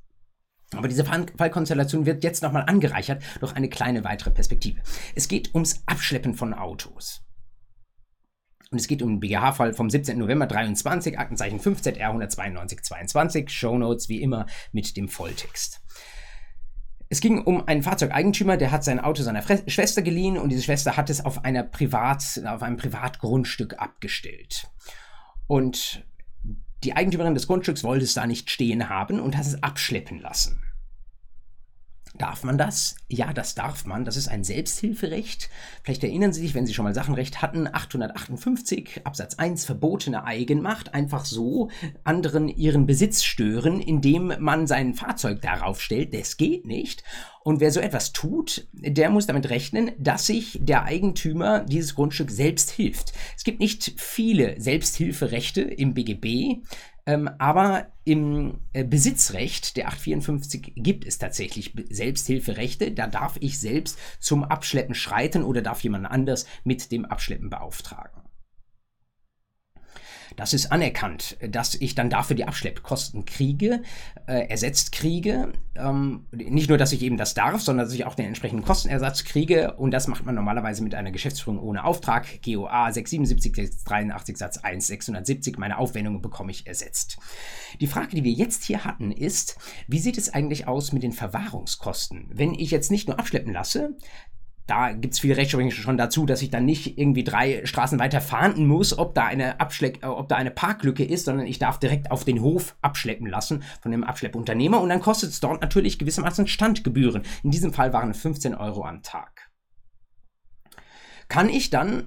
[0.76, 4.80] Aber diese Fallkonstellation wird jetzt nochmal angereichert durch eine kleine weitere Perspektive.
[5.14, 7.22] Es geht ums Abschleppen von Autos.
[8.72, 10.16] Und es geht um den BGH-Fall vom 17.
[10.16, 15.80] November 23, Aktenzeichen 5ZR 19222, Shownotes wie immer mit dem Volltext.
[17.08, 20.62] Es ging um einen Fahrzeugeigentümer, der hat sein Auto seiner Fre Schwester geliehen und diese
[20.62, 24.70] Schwester hat es auf, einer Privat, auf einem Privatgrundstück abgestellt.
[25.48, 26.04] Und
[26.84, 30.62] die Eigentümerin des Grundstücks wollte es da nicht stehen haben und hat es abschleppen lassen.
[32.20, 32.96] Darf man das?
[33.08, 34.04] Ja, das darf man.
[34.04, 35.48] Das ist ein Selbsthilferecht.
[35.82, 40.92] Vielleicht erinnern Sie sich, wenn Sie schon mal Sachenrecht hatten, 858 Absatz 1 verbotene Eigenmacht.
[40.92, 41.70] Einfach so
[42.04, 46.12] anderen ihren Besitz stören, indem man sein Fahrzeug darauf stellt.
[46.12, 47.04] Das geht nicht.
[47.42, 52.30] Und wer so etwas tut, der muss damit rechnen, dass sich der Eigentümer dieses Grundstück
[52.30, 53.14] selbst hilft.
[53.34, 56.58] Es gibt nicht viele Selbsthilferechte im BGB.
[57.10, 62.92] Ähm, aber im äh, Besitzrecht der 854 gibt es tatsächlich Selbsthilferechte.
[62.92, 68.22] Da darf ich selbst zum Abschleppen schreiten oder darf jemand anders mit dem Abschleppen beauftragen.
[70.36, 73.82] Das ist anerkannt, dass ich dann dafür die Abschleppkosten kriege,
[74.26, 75.52] äh, ersetzt kriege.
[75.76, 79.24] Ähm, nicht nur, dass ich eben das darf, sondern dass ich auch den entsprechenden Kostenersatz
[79.24, 79.74] kriege.
[79.74, 82.42] Und das macht man normalerweise mit einer Geschäftsführung ohne Auftrag.
[82.42, 85.58] GOA 677, 683 Satz 1, 670.
[85.58, 87.18] Meine Aufwendungen bekomme ich ersetzt.
[87.80, 89.56] Die Frage, die wir jetzt hier hatten, ist,
[89.88, 92.28] wie sieht es eigentlich aus mit den Verwahrungskosten?
[92.32, 93.96] Wenn ich jetzt nicht nur abschleppen lasse,
[94.70, 98.20] da gibt es viele Rechtsprechung schon dazu, dass ich dann nicht irgendwie drei Straßen weiter
[98.20, 101.80] fahnden muss, ob da eine Abschleck, äh, ob da eine Parklücke ist, sondern ich darf
[101.80, 105.98] direkt auf den Hof abschleppen lassen von dem Abschleppunternehmer und dann kostet es dort natürlich
[105.98, 107.22] gewissermaßen Standgebühren.
[107.42, 109.50] In diesem Fall waren es 15 Euro am Tag.
[111.28, 112.06] Kann ich dann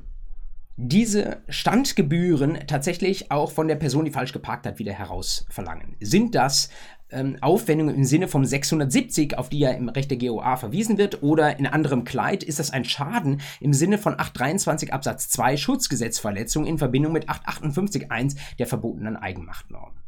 [0.77, 5.97] diese Standgebühren tatsächlich auch von der Person, die falsch geparkt hat, wieder herausverlangen?
[5.99, 6.69] Sind das
[7.13, 11.23] ähm, Aufwendungen im Sinne vom 670, auf die ja im Recht der GOA verwiesen wird,
[11.23, 16.65] oder in anderem Kleid ist das ein Schaden im Sinne von 823 Absatz 2 Schutzgesetzverletzung
[16.65, 20.02] in Verbindung mit 858.1 der verbotenen Eigenmachtnorm.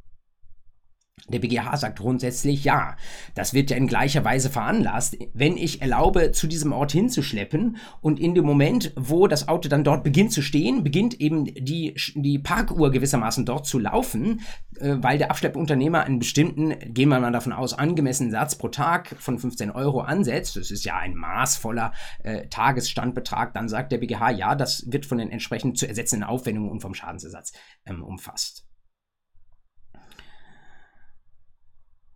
[1.29, 2.95] Der BGH sagt grundsätzlich ja.
[3.33, 8.19] Das wird ja in gleicher Weise veranlasst, wenn ich erlaube, zu diesem Ort hinzuschleppen und
[8.19, 12.37] in dem Moment, wo das Auto dann dort beginnt zu stehen, beginnt eben die, die
[12.37, 14.41] Parkuhr gewissermaßen dort zu laufen,
[14.79, 19.15] äh, weil der Abschleppunternehmer einen bestimmten, gehen wir mal davon aus, angemessenen Satz pro Tag
[19.19, 20.55] von 15 Euro ansetzt.
[20.57, 21.91] Das ist ja ein maßvoller
[22.23, 23.51] äh, Tagesstandbetrag.
[23.53, 26.93] Dann sagt der BGH, ja, das wird von den entsprechend zu ersetzenden Aufwendungen und vom
[26.93, 27.51] Schadensersatz
[27.87, 28.64] ähm, umfasst.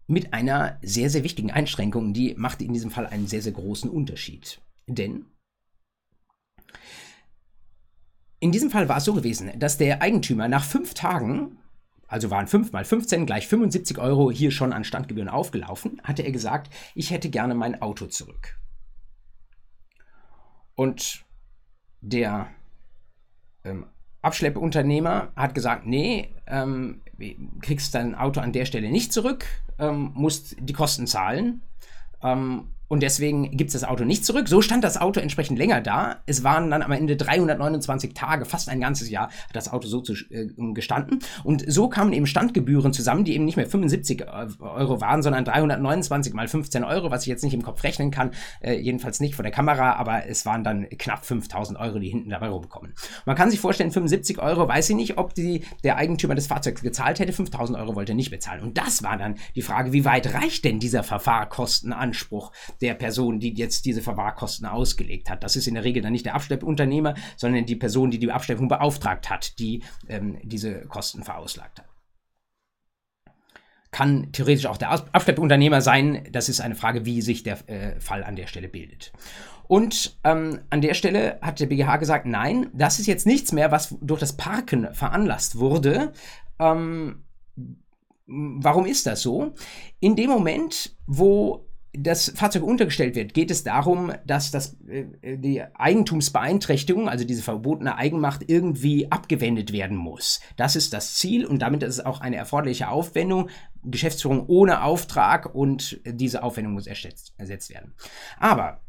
[0.10, 3.90] Mit einer sehr, sehr wichtigen Einschränkung, die macht in diesem Fall einen sehr, sehr großen
[3.90, 4.60] Unterschied.
[4.88, 5.26] Denn
[8.40, 11.60] in diesem Fall war es so gewesen, dass der Eigentümer nach fünf Tagen,
[12.08, 16.32] also waren 5 mal 15 gleich 75 Euro hier schon an Standgebühren aufgelaufen, hatte er
[16.32, 18.58] gesagt, ich hätte gerne mein Auto zurück.
[20.74, 21.24] Und
[22.02, 22.50] der
[23.64, 23.86] ähm,
[24.24, 27.02] Abschleppunternehmer hat gesagt, nee, ähm,
[27.62, 29.46] kriegst dein Auto an der Stelle nicht zurück,
[29.80, 31.62] ähm, musst die Kosten zahlen.
[32.22, 34.50] Ähm, und deswegen gibt es das Auto nicht zurück.
[34.50, 36.18] So stand das Auto entsprechend länger da.
[36.26, 40.02] Es waren dann am Ende 329 Tage, fast ein ganzes Jahr, hat das Auto so
[40.02, 41.20] zu, äh, gestanden.
[41.44, 44.26] Und so kamen eben Standgebühren zusammen, die eben nicht mehr 75 äh,
[44.60, 48.32] Euro waren, sondern 329 mal 15 Euro, was ich jetzt nicht im Kopf rechnen kann,
[48.62, 52.32] äh, jedenfalls nicht vor der Kamera, aber es waren dann knapp 5000 Euro, die hinten
[52.32, 52.94] dabei rumkommen.
[53.26, 56.82] Man kann sich vorstellen, 75 Euro, weiß ich nicht, ob die, der Eigentümer des Fahrzeugs
[56.82, 58.64] gezahlt hätte, 5000 Euro wollte er nicht bezahlen.
[58.64, 62.52] Und das war dann die Frage, wie weit reicht denn dieser Verfahrkostenanspruch?
[62.82, 65.44] Der Person, die jetzt diese Verwahrkosten ausgelegt hat.
[65.44, 68.68] Das ist in der Regel dann nicht der Abschleppunternehmer, sondern die Person, die die Abschleppung
[68.68, 71.86] beauftragt hat, die ähm, diese Kosten verauslagt hat.
[73.92, 76.28] Kann theoretisch auch der Abschleppunternehmer sein.
[76.32, 79.12] Das ist eine Frage, wie sich der äh, Fall an der Stelle bildet.
[79.68, 83.72] Und ähm, an der Stelle hat der BGH gesagt, nein, das ist jetzt nichts mehr,
[83.72, 86.12] was durch das Parken veranlasst wurde.
[86.60, 87.24] Ähm,
[88.26, 89.54] warum ist das so?
[90.00, 95.64] In dem Moment, wo das Fahrzeug untergestellt wird, geht es darum, dass das, äh, die
[95.74, 100.40] Eigentumsbeeinträchtigung, also diese verbotene Eigenmacht, irgendwie abgewendet werden muss.
[100.56, 103.50] Das ist das Ziel und damit ist es auch eine erforderliche Aufwendung,
[103.84, 107.96] Geschäftsführung ohne Auftrag und diese Aufwendung muss ersetzt, ersetzt werden.
[108.38, 108.82] Aber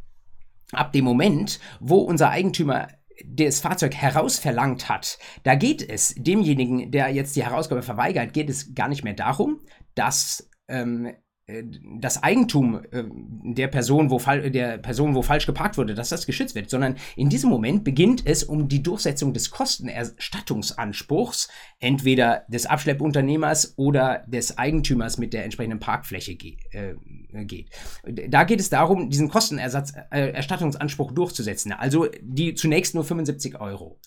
[0.73, 2.89] ab dem Moment, wo unser Eigentümer
[3.25, 8.75] das Fahrzeug herausverlangt hat, da geht es demjenigen, der jetzt die Herausgabe verweigert, geht es
[8.75, 9.61] gar nicht mehr darum,
[9.95, 11.15] dass ähm, äh,
[11.99, 13.05] das Eigentum äh,
[13.55, 17.29] der Person, wo der Person, wo falsch geparkt wurde, dass das geschützt wird, sondern in
[17.29, 25.19] diesem Moment beginnt es um die Durchsetzung des Kostenerstattungsanspruchs, entweder des Abschleppunternehmers oder des Eigentümers
[25.19, 26.95] mit der entsprechenden Parkfläche äh,
[27.45, 27.71] geht.
[28.29, 33.99] Da geht es darum, diesen Kostenersatzerstattungsanspruch durchzusetzen, also die zunächst nur 75 Euro.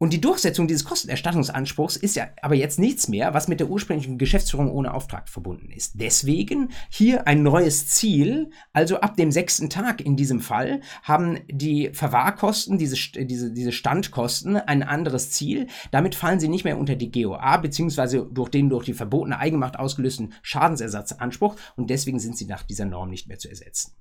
[0.00, 4.16] Und die Durchsetzung dieses Kostenerstattungsanspruchs ist ja aber jetzt nichts mehr, was mit der ursprünglichen
[4.16, 6.00] Geschäftsführung ohne Auftrag verbunden ist.
[6.00, 8.50] Deswegen hier ein neues Ziel.
[8.72, 14.56] Also ab dem sechsten Tag in diesem Fall haben die Verwahrkosten, diese, diese, diese Standkosten
[14.56, 15.66] ein anderes Ziel.
[15.90, 19.80] Damit fallen sie nicht mehr unter die GOA, beziehungsweise durch den durch die verbotene Eigenmacht
[19.80, 21.56] ausgelösten Schadensersatzanspruch.
[21.74, 23.94] Und deswegen sind sie nach dieser Norm nicht mehr zu ersetzen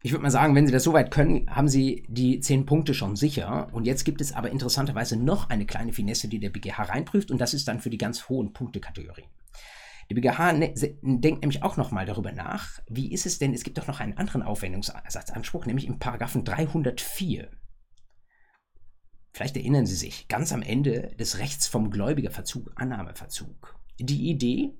[0.00, 3.16] ich würde mal sagen, wenn Sie das soweit können, haben Sie die zehn Punkte schon
[3.16, 3.68] sicher.
[3.72, 7.40] Und jetzt gibt es aber interessanterweise noch eine kleine Finesse, die der BGH reinprüft, und
[7.40, 9.28] das ist dann für die ganz hohen Punktekategorien.
[10.08, 13.76] Der BGH ne denkt nämlich auch nochmal darüber nach, wie ist es denn, es gibt
[13.76, 17.50] doch noch einen anderen Aufwendungsersatzanspruch, nämlich im Paragraphen 304.
[19.32, 23.76] Vielleicht erinnern Sie sich, ganz am Ende des Rechts vom Gläubigerverzug, Annahmeverzug.
[23.98, 24.78] Die Idee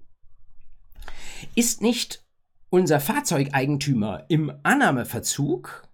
[1.54, 2.24] ist nicht
[2.70, 5.88] unser Fahrzeugeigentümer im Annahmeverzug,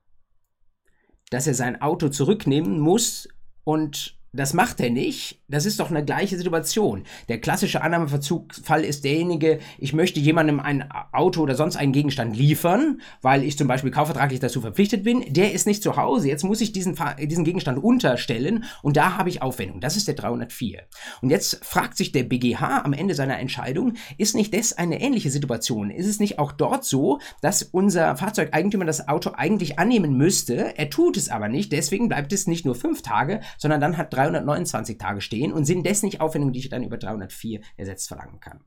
[1.30, 3.28] dass er sein Auto zurücknehmen muss
[3.64, 5.43] und das macht er nicht.
[5.54, 7.04] Das ist doch eine gleiche Situation.
[7.28, 13.00] Der klassische Annahmeverzugsfall ist derjenige, ich möchte jemandem ein Auto oder sonst einen Gegenstand liefern,
[13.22, 15.24] weil ich zum Beispiel kaufvertraglich dazu verpflichtet bin.
[15.32, 16.26] Der ist nicht zu Hause.
[16.26, 19.80] Jetzt muss ich diesen, diesen Gegenstand unterstellen und da habe ich Aufwendung.
[19.80, 20.82] Das ist der 304.
[21.22, 25.30] Und jetzt fragt sich der BGH am Ende seiner Entscheidung, ist nicht das eine ähnliche
[25.30, 25.90] Situation?
[25.90, 30.76] Ist es nicht auch dort so, dass unser Fahrzeugeigentümer das Auto eigentlich annehmen müsste?
[30.76, 31.70] Er tut es aber nicht.
[31.70, 35.64] Deswegen bleibt es nicht nur fünf Tage, sondern dann hat drei 329 Tage stehen und
[35.64, 38.60] sind das nicht Aufwendungen, die ich dann über 304 ersetzt verlangen kann?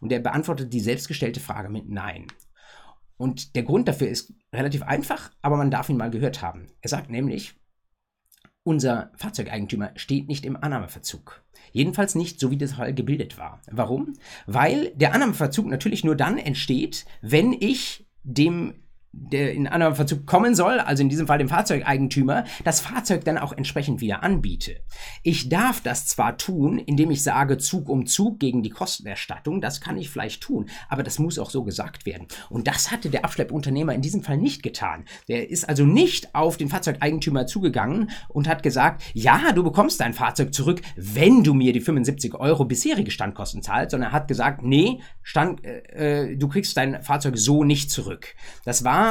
[0.00, 2.26] Und er beantwortet die selbstgestellte Frage mit Nein.
[3.16, 6.66] Und der Grund dafür ist relativ einfach, aber man darf ihn mal gehört haben.
[6.80, 7.54] Er sagt nämlich,
[8.64, 11.44] unser Fahrzeugeigentümer steht nicht im Annahmeverzug.
[11.72, 13.60] Jedenfalls nicht so, wie das Fall gebildet war.
[13.70, 14.14] Warum?
[14.46, 18.83] Weil der Annahmeverzug natürlich nur dann entsteht, wenn ich dem
[19.16, 23.38] der in anderen Verzug kommen soll, also in diesem Fall dem Fahrzeugeigentümer, das Fahrzeug dann
[23.38, 24.76] auch entsprechend wieder anbiete.
[25.22, 29.80] Ich darf das zwar tun, indem ich sage Zug um Zug gegen die Kostenerstattung, das
[29.80, 32.26] kann ich vielleicht tun, aber das muss auch so gesagt werden.
[32.50, 35.04] Und das hatte der Abschleppunternehmer in diesem Fall nicht getan.
[35.28, 40.14] Der ist also nicht auf den Fahrzeugeigentümer zugegangen und hat gesagt, ja, du bekommst dein
[40.14, 45.00] Fahrzeug zurück, wenn du mir die 75 Euro bisherige Standkosten zahlst, sondern hat gesagt, nee,
[45.22, 48.34] Stand, äh, äh, du kriegst dein Fahrzeug so nicht zurück.
[48.64, 49.03] Das war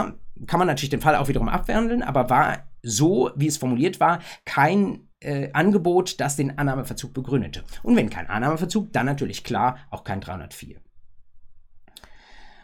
[0.48, 4.20] kann man natürlich den Fall auch wiederum abwandeln, aber war so, wie es formuliert war,
[4.46, 7.64] kein äh, Angebot, das den Annahmeverzug begründete.
[7.82, 10.83] Und wenn kein Annahmeverzug, dann natürlich klar auch kein 304.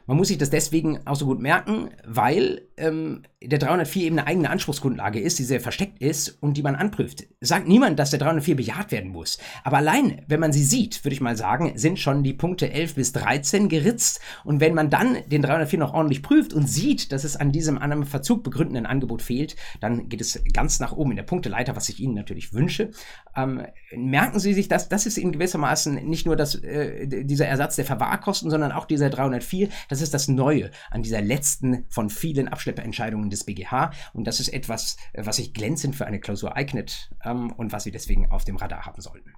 [0.10, 4.28] Man muss sich das deswegen auch so gut merken, weil ähm, der 304 eben eine
[4.28, 7.26] eigene Anspruchsgrundlage ist, die sehr versteckt ist und die man anprüft.
[7.42, 9.38] Sagt niemand, dass der 304 bejaht werden muss.
[9.64, 12.96] Aber allein, wenn man sie sieht, würde ich mal sagen, sind schon die Punkte 11
[12.96, 14.20] bis 13 geritzt.
[14.44, 17.78] Und wenn man dann den 304 noch ordentlich prüft und sieht, dass es an diesem
[17.78, 21.76] an einem Verzug begründenden Angebot fehlt, dann geht es ganz nach oben in der Punkteleiter,
[21.76, 22.92] was ich Ihnen natürlich wünsche.
[23.36, 23.62] Ähm,
[23.96, 27.86] merken Sie sich das, das ist in gewissermaßen nicht nur das, äh, dieser Ersatz der
[27.86, 29.70] Verwahrkosten, sondern auch dieser 304.
[29.88, 33.92] Das ist das Neue an dieser letzten von vielen Abschlepperentscheidungen des BGH.
[34.14, 37.84] Und das ist etwas, äh, was sich glänzend für eine Klausur eignet ähm, und was
[37.84, 39.34] Sie deswegen auf dem Radar haben sollten.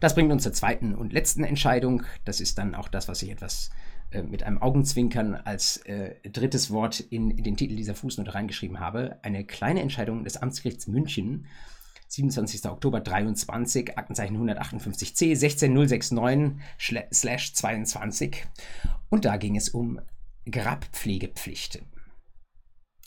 [0.00, 2.04] Das bringt uns zur zweiten und letzten Entscheidung.
[2.24, 3.70] Das ist dann auch das, was ich etwas
[4.10, 8.80] äh, mit einem Augenzwinkern als äh, drittes Wort in, in, den Titel dieser Fußnote reingeschrieben
[8.80, 9.18] habe.
[9.22, 11.46] Eine kleine Entscheidung des Amtsgerichts München,
[12.10, 12.66] 27.
[12.66, 18.36] Oktober 23, Aktenzeichen 158c 16069/22.
[19.08, 20.00] Und da ging es um
[20.50, 21.86] Grabpflegepflichten.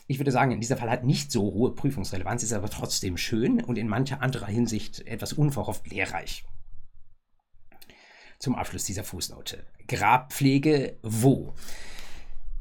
[0.07, 3.61] Ich würde sagen, in dieser Fall hat nicht so hohe Prüfungsrelevanz, ist aber trotzdem schön
[3.61, 6.45] und in mancher anderer Hinsicht etwas unverhofft lehrreich
[8.39, 9.65] zum Abschluss dieser Fußnote.
[9.87, 11.53] Grabpflege wo?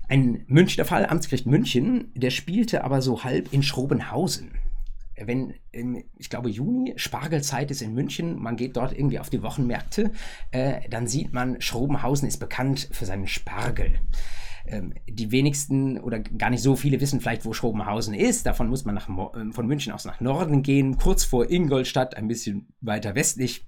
[0.09, 4.53] Ein Münchner Fall, Amtsgericht München, der spielte aber so halb in Schrobenhausen.
[5.17, 9.43] Wenn, im, ich glaube, Juni, Spargelzeit ist in München, man geht dort irgendwie auf die
[9.43, 10.13] Wochenmärkte,
[10.51, 14.01] äh, dann sieht man, Schrobenhausen ist bekannt für seinen Spargel.
[14.65, 18.47] Ähm, die wenigsten oder gar nicht so viele wissen vielleicht, wo Schrobenhausen ist.
[18.47, 22.29] Davon muss man nach, äh, von München aus nach Norden gehen, kurz vor Ingolstadt, ein
[22.29, 23.67] bisschen weiter westlich.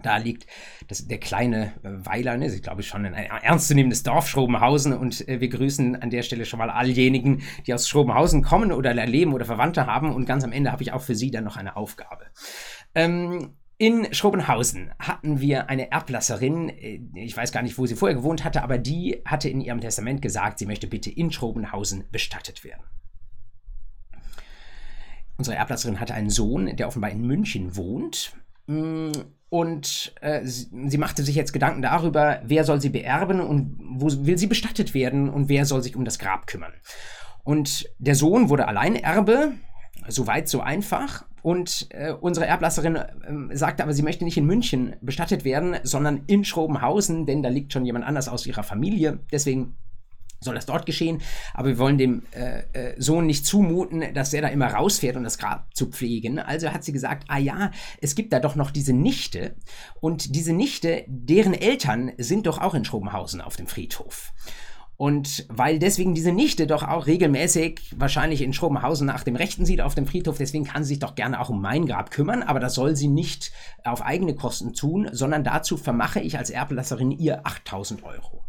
[0.00, 0.46] Da liegt
[0.88, 5.40] das, der kleine äh, Weiler, ne, ich glaube schon ein ernstzunehmendes Dorf Schrobenhausen und äh,
[5.40, 9.44] wir grüßen an der Stelle schon mal allejenigen, die aus Schrobenhausen kommen oder leben oder
[9.44, 12.24] Verwandte haben und ganz am Ende habe ich auch für Sie dann noch eine Aufgabe.
[12.94, 18.16] Ähm, in Schrobenhausen hatten wir eine Erblasserin, äh, ich weiß gar nicht, wo sie vorher
[18.16, 22.64] gewohnt hatte, aber die hatte in ihrem Testament gesagt, sie möchte bitte in Schrobenhausen bestattet
[22.64, 22.84] werden.
[25.36, 28.36] Unsere Erblasserin hatte einen Sohn, der offenbar in München wohnt.
[29.52, 34.06] Und äh, sie, sie, machte sich jetzt Gedanken darüber, wer soll sie beerben und wo
[34.24, 36.72] will sie bestattet werden und wer soll sich um das Grab kümmern.
[37.44, 39.52] Und der Sohn wurde Alleinerbe,
[40.08, 41.24] Soweit so einfach.
[41.42, 46.22] Und äh, unsere Erblasserin äh, sagte aber, sie möchte nicht in München bestattet werden, sondern
[46.26, 49.20] in Schrobenhausen, denn da liegt schon jemand anders aus ihrer Familie.
[49.30, 49.76] Deswegen
[50.42, 51.20] soll das dort geschehen.
[51.54, 55.24] Aber wir wollen dem äh, äh, Sohn nicht zumuten, dass er da immer rausfährt, um
[55.24, 56.38] das Grab zu pflegen.
[56.38, 57.70] Also hat sie gesagt, ah ja,
[58.00, 59.56] es gibt da doch noch diese Nichte.
[60.00, 64.32] Und diese Nichte, deren Eltern sind doch auch in Schrobenhausen auf dem Friedhof.
[65.02, 69.80] Und weil deswegen diese Nichte doch auch regelmäßig wahrscheinlich in Schrobenhausen nach dem Rechten sieht
[69.80, 72.60] auf dem Friedhof, deswegen kann sie sich doch gerne auch um mein Grab kümmern, aber
[72.60, 73.50] das soll sie nicht
[73.82, 78.44] auf eigene Kosten tun, sondern dazu vermache ich als Erblasserin ihr 8000 Euro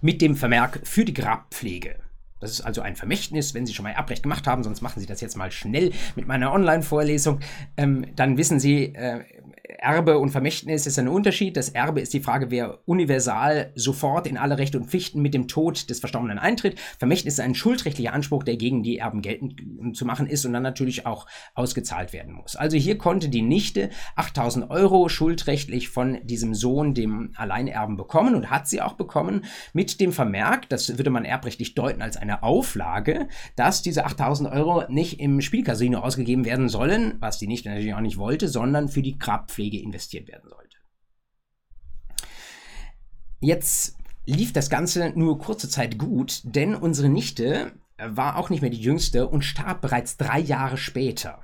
[0.00, 1.96] mit dem Vermerk für die Grabpflege.
[2.40, 5.06] Das ist also ein Vermächtnis, wenn Sie schon mal Erbrecht gemacht haben, sonst machen Sie
[5.06, 7.40] das jetzt mal schnell mit meiner Online-Vorlesung.
[7.76, 9.24] Ähm, dann wissen Sie, äh,
[9.68, 11.56] Erbe und Vermächtnis ist ein Unterschied.
[11.56, 15.48] Das Erbe ist die Frage, wer universal sofort in alle Rechte und Pflichten mit dem
[15.48, 16.78] Tod des Verstorbenen eintritt.
[16.98, 20.62] Vermächtnis ist ein schuldrechtlicher Anspruch, der gegen die Erben geltend zu machen ist und dann
[20.62, 22.54] natürlich auch ausgezahlt werden muss.
[22.54, 28.50] Also hier konnte die Nichte 8000 Euro schuldrechtlich von diesem Sohn, dem Alleinerben, bekommen und
[28.50, 33.28] hat sie auch bekommen mit dem Vermerk, das würde man erbrechtlich deuten als eine Auflage,
[33.56, 38.00] dass diese 8000 Euro nicht im Spielcasino ausgegeben werden sollen, was die Nichte natürlich auch
[38.00, 40.76] nicht wollte, sondern für die Grabpflege Pflege investiert werden sollte.
[43.40, 43.96] Jetzt
[44.26, 48.80] lief das Ganze nur kurze Zeit gut, denn unsere Nichte war auch nicht mehr die
[48.80, 51.42] jüngste und starb bereits drei Jahre später.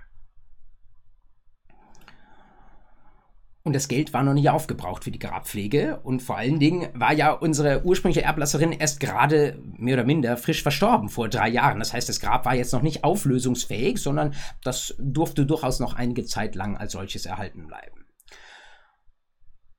[3.65, 6.01] Und das Geld war noch nicht aufgebraucht für die Grabpflege.
[6.03, 10.63] Und vor allen Dingen war ja unsere ursprüngliche Erblasserin erst gerade mehr oder minder frisch
[10.65, 11.79] verstorben vor drei Jahren.
[11.79, 14.35] Das heißt, das Grab war jetzt noch nicht auflösungsfähig, sondern
[14.65, 18.02] das durfte durchaus noch einige Zeit lang als solches erhalten bleiben.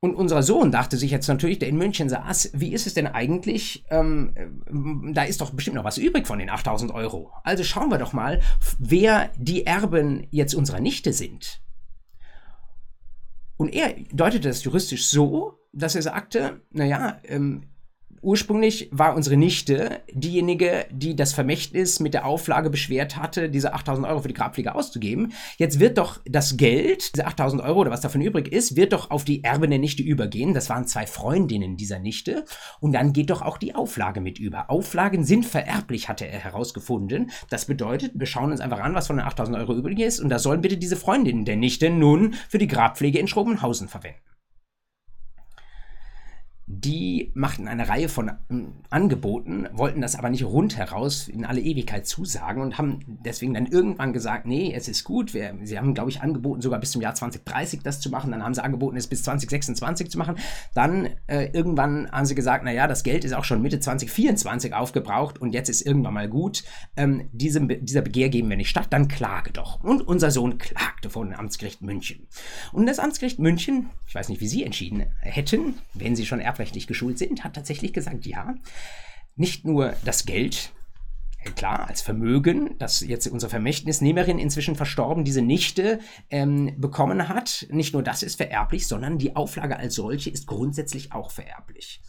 [0.04, 3.08] Und unser Sohn dachte sich jetzt natürlich, der in München saß, wie ist es denn
[3.08, 3.86] eigentlich?
[3.90, 7.32] Ähm, da ist doch bestimmt noch was übrig von den 8000 Euro.
[7.46, 8.42] Also schauen wir doch mal,
[8.80, 11.62] wer die Erben jetzt unserer Nichte sind.
[13.56, 17.70] Und er deutete das juristisch so, dass er sagte, naja, ähm,
[18.24, 24.08] ursprünglich war unsere Nichte diejenige, die das Vermächtnis mit der Auflage beschwert hatte, diese 8000
[24.08, 25.34] Euro für die Grabpflege auszugeben.
[25.58, 29.12] Jetzt wird doch das Geld, diese 8000 Euro oder was davon übrig ist, wird doch
[29.12, 30.54] auf die Erben der Nichte übergehen.
[30.54, 32.46] Das waren zwei Freundinnen dieser Nichte.
[32.80, 34.70] Und dann geht doch auch die Auflage mit über.
[34.70, 37.32] Auflagen sind vererblich, hatte er herausgefunden.
[37.50, 40.20] Das bedeutet, wir schauen uns einfach an, was von den 8000 Euro übrig ist.
[40.20, 44.33] Und da sollen bitte diese Freundinnen der Nichte nun für die Grabpflege in Schrobenhausen verwenden
[46.82, 52.08] die machten eine Reihe von ähm, Angeboten, wollten das aber nicht rundheraus in alle Ewigkeit
[52.08, 55.34] zusagen und haben deswegen dann irgendwann gesagt, nee, es ist gut.
[55.34, 58.32] Wir, sie haben, glaube ich, angeboten, sogar bis zum Jahr 2030 das zu machen.
[58.32, 60.36] Dann haben sie angeboten, es bis 2026 zu machen.
[60.74, 65.40] Dann äh, irgendwann haben sie gesagt, naja, das Geld ist auch schon Mitte 2024 aufgebraucht
[65.40, 66.64] und jetzt ist irgendwann mal gut.
[66.96, 69.84] Ähm, diesem, dieser Begehr geben wir nicht statt, dann klage doch.
[69.84, 72.28] Und unser Sohn klagte vor dem Amtsgericht München.
[72.72, 76.63] Und das Amtsgericht München, ich weiß nicht, wie Sie entschieden hätten, wenn Sie schon erbrecht
[76.64, 78.56] strafrechtlich geschult sind, hat tatsächlich gesagt, ja,
[79.36, 80.72] nicht nur das Geld,
[81.44, 86.00] äh, klar, als Vermögen, das jetzt unsere Vermächtnisnehmerin inzwischen verstorben, diese Nichte
[86.30, 87.68] ähm, bekommen hat.
[87.70, 92.02] Nicht nur das ist vererblich, sondern die Auflage als solche ist grundsätzlich auch vererblich.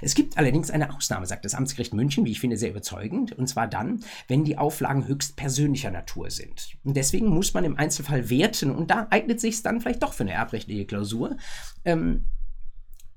[0.00, 3.46] Es gibt allerdings eine Ausnahme, sagt das Amtsgericht München, wie ich finde, sehr überzeugend, und
[3.46, 6.76] zwar dann, wenn die Auflagen höchst persönlicher Natur sind.
[6.82, 10.24] Und deswegen muss man im Einzelfall werten, und da eignet sich dann vielleicht doch für
[10.24, 11.36] eine erbrechtliche Klausur.
[11.84, 12.24] Ähm,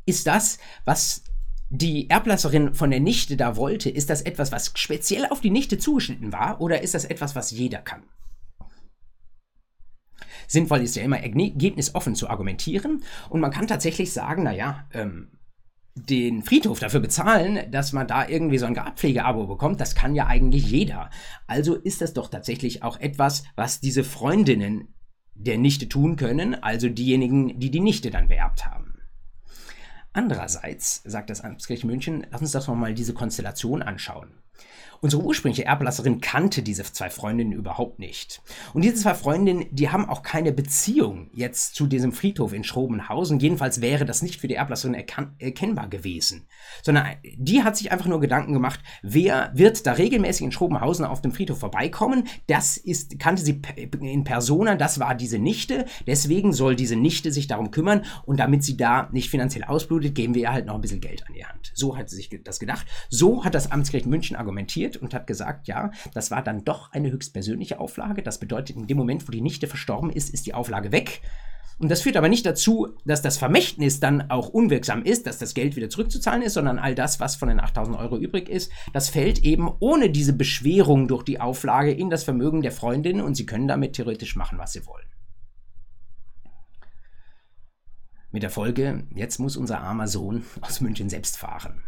[0.06, 1.24] ist das, was
[1.70, 5.78] die Erblasserin von der Nichte da wollte, ist das etwas, was speziell auf die Nichte
[5.78, 8.04] zugeschnitten war oder ist das etwas, was jeder kann?
[10.48, 15.32] Sinnvoll ist ja immer ergebnisoffen zu argumentieren und man kann tatsächlich sagen, naja, ähm,
[15.96, 20.28] den Friedhof dafür bezahlen, dass man da irgendwie so ein Grabpflegeabo bekommt, das kann ja
[20.28, 21.10] eigentlich jeder.
[21.48, 24.94] Also ist das doch tatsächlich auch etwas, was diese Freundinnen
[25.34, 28.95] der Nichte tun können, also diejenigen, die die Nichte dann beerbt haben.
[30.16, 34.32] Andererseits, sagt das Amtsgericht München, lass uns doch mal diese Konstellation anschauen.
[35.02, 38.42] Unsere ursprüngliche Erblasserin kannte diese zwei Freundinnen überhaupt nicht.
[38.74, 43.40] Und diese zwei Freundinnen, die haben auch keine Beziehung jetzt zu diesem Friedhof in Schrobenhausen.
[43.40, 46.48] Jedenfalls wäre das nicht für die Erblasserin erkennbar gewesen.
[46.82, 47.06] Sondern
[47.38, 51.34] die hat sich einfach nur Gedanken gemacht, wer wird da regelmäßig in Schrobenhausen auf dem
[51.34, 52.28] Friedhof vorbeikommen.
[52.48, 53.62] Das ist, kannte sie
[54.02, 55.86] in Persona, das war diese Nichte.
[56.08, 58.06] Deswegen soll diese Nichte sich darum kümmern.
[58.26, 61.28] Und damit sie da nicht finanziell ausblutet, geben wir ihr halt noch ein bisschen Geld
[61.28, 61.72] an die Hand.
[61.76, 62.88] So hat sie sich das gedacht.
[63.10, 64.45] So hat das Amtsgericht München argumentiert
[64.76, 68.22] reflektiert und hat gesagt, ja, das war dann doch eine höchstpersönliche Auflage.
[68.24, 71.22] Das bedeutet, in dem Moment, wo die Nichte verstorben ist, ist die Auflage weg.
[71.78, 75.54] Und das führt aber nicht dazu, dass das Vermächtnis dann auch unwirksam ist, dass das
[75.54, 79.10] Geld wieder zurückzuzahlen ist, sondern all das, was von den 8000 Euro übrig ist, das
[79.10, 83.46] fällt eben ohne diese Beschwerung durch die Auflage in das Vermögen der Freundin und sie
[83.46, 85.06] können damit theoretisch machen, was sie wollen.
[88.32, 91.84] Mit der Folge, jetzt muss unser armer Sohn aus München selbst fahren.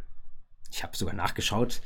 [0.72, 1.82] Ich habe sogar nachgeschaut,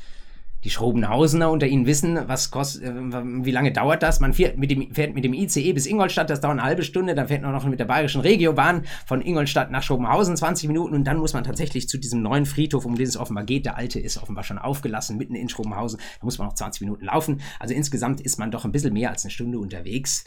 [0.64, 4.20] die Schrobenhausener unter Ihnen wissen, was kostet, äh, wie lange dauert das?
[4.20, 7.16] Man fährt mit, dem, fährt mit dem ICE bis Ingolstadt, das dauert eine halbe Stunde,
[7.16, 11.04] dann fährt man noch mit der bayerischen Regiobahn von Ingolstadt nach Schrobenhausen 20 Minuten und
[11.06, 13.66] dann muss man tatsächlich zu diesem neuen Friedhof, um den es offenbar geht.
[13.66, 16.00] Der alte ist offenbar schon aufgelassen, mitten in Schrobenhausen.
[16.20, 17.42] Da muss man noch 20 Minuten laufen.
[17.60, 20.24] Also insgesamt ist man doch ein bisschen mehr als eine Stunde unterwegs.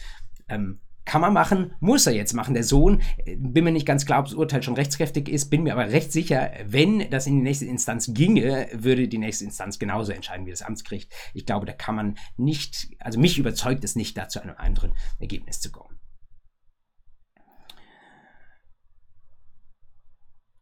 [0.48, 2.54] Ähm, kann man machen, muss er jetzt machen.
[2.54, 5.62] Der Sohn, äh, bin mir nicht ganz klar, ob das Urteil schon rechtskräftig ist, bin
[5.62, 9.78] mir aber recht sicher, wenn das in die nächste Instanz ginge, würde die nächste Instanz
[9.78, 11.12] genauso entscheiden wie das Amtsgericht.
[11.34, 14.92] Ich glaube, da kann man nicht, also mich überzeugt es nicht, da zu einem anderen
[15.18, 15.98] Ergebnis zu kommen.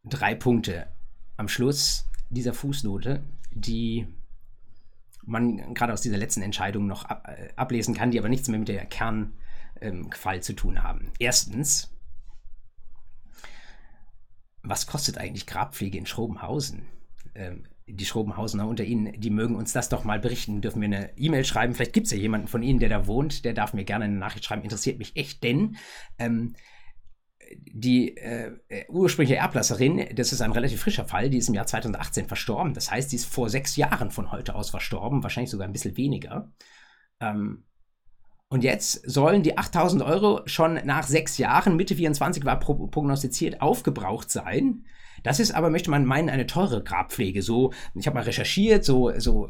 [0.05, 0.87] Drei Punkte
[1.37, 4.07] am Schluss dieser Fußnote, die
[5.25, 8.67] man gerade aus dieser letzten Entscheidung noch äh, ablesen kann, die aber nichts mehr mit
[8.67, 9.33] der Kern
[9.83, 11.11] ähm, Fall zu tun haben.
[11.19, 11.93] Erstens,
[14.61, 16.87] was kostet eigentlich Grabpflege in Schrobenhausen?
[17.35, 21.17] Ähm, die Schrobenhausener unter Ihnen, die mögen uns das doch mal berichten, dürfen wir eine
[21.17, 21.73] E-Mail schreiben.
[21.73, 24.15] Vielleicht gibt es ja jemanden von Ihnen, der da wohnt, der darf mir gerne eine
[24.15, 24.63] Nachricht schreiben.
[24.63, 25.75] Interessiert mich echt, denn
[26.17, 26.55] ähm,
[27.65, 28.53] die äh,
[28.87, 32.73] ursprüngliche Erblasserin, das ist ein relativ frischer Fall, die ist im Jahr 2018 verstorben.
[32.73, 35.97] Das heißt, die ist vor sechs Jahren von heute aus verstorben, wahrscheinlich sogar ein bisschen
[35.97, 36.51] weniger.
[37.19, 37.65] Ähm,
[38.53, 44.29] und jetzt sollen die 8000 Euro schon nach sechs Jahren, Mitte 24 war prognostiziert, aufgebraucht
[44.29, 44.85] sein.
[45.23, 47.41] Das ist aber, möchte man meinen, eine teure Grabpflege.
[47.41, 49.49] So, ich habe mal recherchiert, so, so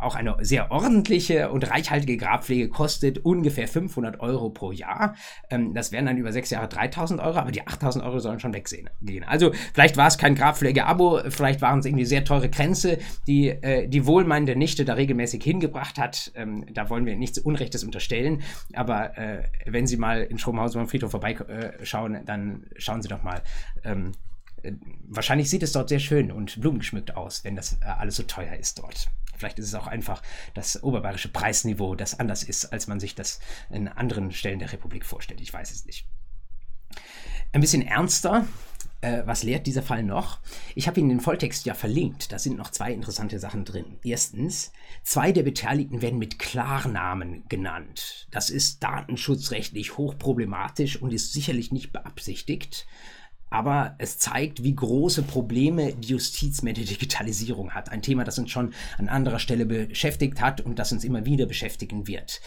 [0.00, 5.14] auch eine sehr ordentliche und reichhaltige Grabpflege kostet ungefähr 500 Euro pro Jahr.
[5.50, 8.54] Ähm, das wären dann über sechs Jahre 3000 Euro, aber die 8000 Euro sollen schon
[8.54, 9.24] weggehen.
[9.26, 13.88] Also vielleicht war es kein Grabpflege-Abo, vielleicht waren es irgendwie sehr teure Grenze, die äh,
[13.88, 16.32] die wohlmeinende Nichte da regelmäßig hingebracht hat.
[16.34, 18.42] Ähm, da wollen wir nichts Unrechtes unterstellen,
[18.74, 23.22] aber äh, wenn Sie mal in Stromhausen am Friedhof vorbeischauen, äh, dann schauen Sie doch
[23.22, 23.42] mal,
[23.84, 24.29] ähm, äh,
[25.08, 28.54] wahrscheinlich sieht es dort sehr schön und blumengeschmückt aus, wenn das äh, alles so teuer
[28.54, 29.08] ist dort.
[29.36, 30.22] Vielleicht ist es auch einfach
[30.54, 33.40] das oberbayerische Preisniveau, das anders ist, als man sich das
[33.70, 35.40] in anderen Stellen der Republik vorstellt.
[35.40, 36.06] Ich weiß es nicht.
[37.52, 38.46] Ein bisschen ernster.
[39.00, 40.40] Äh, was lehrt dieser Fall noch?
[40.74, 42.32] Ich habe Ihnen den Volltext ja verlinkt.
[42.32, 43.98] Da sind noch zwei interessante Sachen drin.
[44.04, 48.28] Erstens, zwei der Beteiligten werden mit Klarnamen genannt.
[48.30, 52.86] Das ist datenschutzrechtlich hochproblematisch und ist sicherlich nicht beabsichtigt
[53.50, 57.90] aber es zeigt, wie große Probleme die Justiz mit der Digitalisierung hat.
[57.90, 61.46] Ein Thema, das uns schon an anderer Stelle beschäftigt hat und das uns immer wieder
[61.46, 62.40] beschäftigen wird.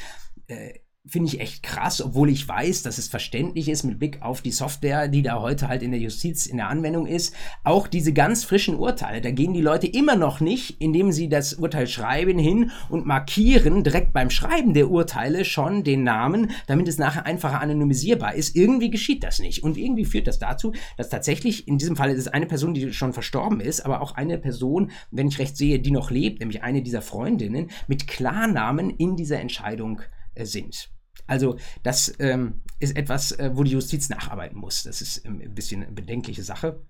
[0.47, 4.41] Äh, finde ich echt krass, obwohl ich weiß, dass es verständlich ist mit Blick auf
[4.41, 7.36] die Software, die da heute halt in der Justiz in der Anwendung ist.
[7.66, 11.56] Auch diese ganz frischen Urteile, da gehen die Leute immer noch nicht, indem sie das
[11.56, 16.97] Urteil schreiben, hin und markieren direkt beim Schreiben der Urteile schon den Namen, damit es
[16.97, 18.56] nachher einfacher anonymisierbar ist.
[18.56, 19.62] Irgendwie geschieht das nicht.
[19.62, 22.93] Und irgendwie führt das dazu, dass tatsächlich, in diesem Fall ist es eine Person, die
[22.93, 26.64] schon verstorben ist, aber auch eine Person, wenn ich recht sehe, die noch lebt, nämlich
[26.64, 30.01] eine dieser Freundinnen, mit Klarnamen in dieser Entscheidung
[30.36, 30.92] äh, sind.
[31.28, 34.84] Also das ähm, ist etwas, äh, wo die Justiz nacharbeiten muss.
[34.84, 36.86] Das ist ähm, ein bisschen eine bedenkliche Sache.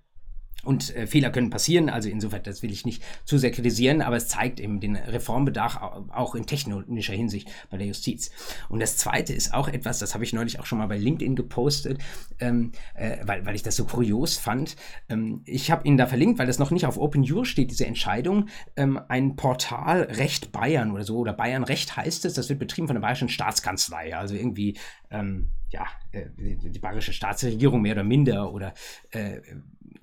[0.62, 4.16] Und äh, Fehler können passieren, also insofern, das will ich nicht zu sehr kritisieren, aber
[4.16, 5.76] es zeigt eben den Reformbedarf
[6.10, 8.30] auch in technischer Hinsicht bei der Justiz.
[8.68, 11.36] Und das Zweite ist auch etwas, das habe ich neulich auch schon mal bei LinkedIn
[11.36, 11.98] gepostet,
[12.40, 14.76] ähm, äh, weil, weil ich das so kurios fand.
[15.08, 18.48] Ähm, ich habe Ihnen da verlinkt, weil das noch nicht auf OpenJur steht, diese Entscheidung,
[18.76, 22.86] ähm, ein Portal Recht Bayern oder so, oder Bayern Recht heißt es, das wird betrieben
[22.86, 24.78] von der Bayerischen Staatskanzlei, also irgendwie
[25.10, 28.74] ähm, ja, äh, die bayerische Staatsregierung mehr oder minder oder
[29.10, 29.40] äh,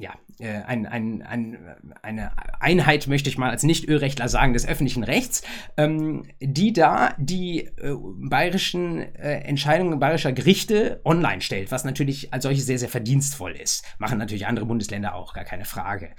[0.01, 1.57] ja, äh, ein, ein, ein,
[2.01, 5.43] eine Einheit, möchte ich mal als Nicht-Ölrechtler sagen, des öffentlichen Rechts,
[5.77, 12.43] ähm, die da die äh, bayerischen äh, Entscheidungen bayerischer Gerichte online stellt, was natürlich als
[12.43, 13.85] solches sehr, sehr verdienstvoll ist.
[13.99, 16.09] Machen natürlich andere Bundesländer auch, gar keine Frage.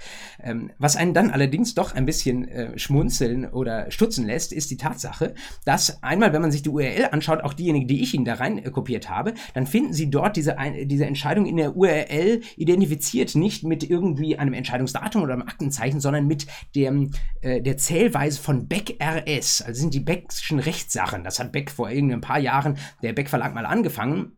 [0.41, 4.77] Ähm, was einen dann allerdings doch ein bisschen äh, schmunzeln oder stutzen lässt, ist die
[4.77, 5.33] Tatsache,
[5.65, 8.59] dass einmal, wenn man sich die URL anschaut, auch diejenige, die ich Ihnen da rein
[8.59, 10.55] äh, kopiert habe, dann finden Sie dort diese,
[10.85, 16.27] diese Entscheidung in der URL identifiziert, nicht mit irgendwie einem Entscheidungsdatum oder einem Aktenzeichen, sondern
[16.27, 16.45] mit
[16.75, 17.11] dem,
[17.41, 19.63] äh, der Zählweise von Beck RS.
[19.63, 21.23] Also sind die Beckschen Rechtssachen.
[21.23, 24.37] Das hat Beck vor irgendein paar Jahren, der Beck Verlag mal angefangen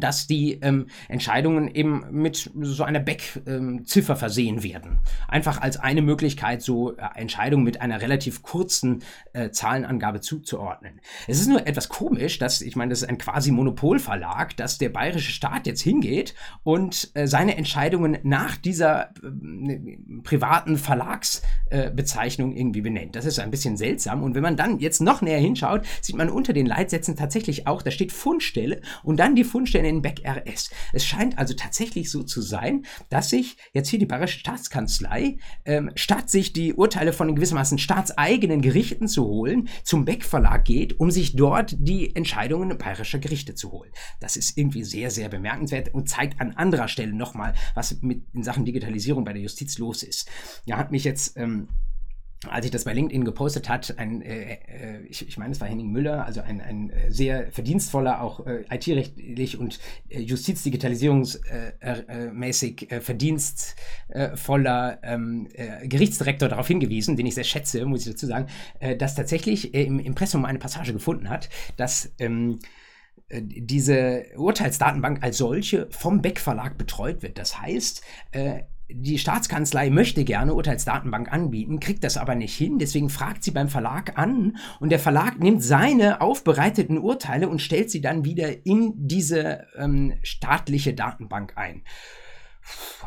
[0.00, 4.98] dass die ähm, Entscheidungen eben mit so einer Back-Ziffer ähm, versehen werden.
[5.28, 11.00] Einfach als eine Möglichkeit, so äh, Entscheidungen mit einer relativ kurzen äh, Zahlenangabe zuzuordnen.
[11.26, 14.88] Es ist nur etwas komisch, dass, ich meine, das ist ein quasi Monopolverlag, dass der
[14.88, 23.16] bayerische Staat jetzt hingeht und äh, seine Entscheidungen nach dieser äh, privaten Verlagsbezeichnung irgendwie benennt.
[23.16, 24.22] Das ist ein bisschen seltsam.
[24.22, 27.82] Und wenn man dann jetzt noch näher hinschaut, sieht man unter den Leitsätzen tatsächlich auch,
[27.82, 30.70] da steht Fundstelle und dann die Fundstelle in Back RS.
[30.92, 35.90] Es scheint also tatsächlich so zu sein, dass sich jetzt hier die Bayerische Staatskanzlei, ähm,
[35.94, 41.10] statt sich die Urteile von gewissermaßen staatseigenen Gerichten zu holen, zum Beck Verlag geht, um
[41.10, 43.90] sich dort die Entscheidungen bayerischer Gerichte zu holen.
[44.20, 48.42] Das ist irgendwie sehr, sehr bemerkenswert und zeigt an anderer Stelle nochmal, was mit in
[48.42, 50.28] Sachen Digitalisierung bei der Justiz los ist.
[50.66, 51.68] Ja, hat mich jetzt ähm,
[52.46, 55.66] als ich das bei LinkedIn gepostet hat, ein, äh, äh, ich, ich meine, es war
[55.66, 62.96] Henning Müller, also ein, ein äh, sehr verdienstvoller, auch äh, IT-rechtlich und äh, justizdigitalisierungsmäßig äh,
[62.96, 68.46] äh, verdienstvoller ähm, äh, Gerichtsdirektor darauf hingewiesen, den ich sehr schätze, muss ich dazu sagen,
[68.98, 72.60] dass tatsächlich im Impressum eine Passage gefunden hat, dass ähm,
[73.28, 77.38] äh, diese Urteilsdatenbank als solche vom Beck Verlag betreut wird.
[77.38, 78.02] Das heißt,
[78.90, 83.68] die Staatskanzlei möchte gerne Urteilsdatenbank anbieten, kriegt das aber nicht hin, deswegen fragt sie beim
[83.68, 88.94] Verlag an und der Verlag nimmt seine aufbereiteten Urteile und stellt sie dann wieder in
[88.96, 91.82] diese ähm, staatliche Datenbank ein.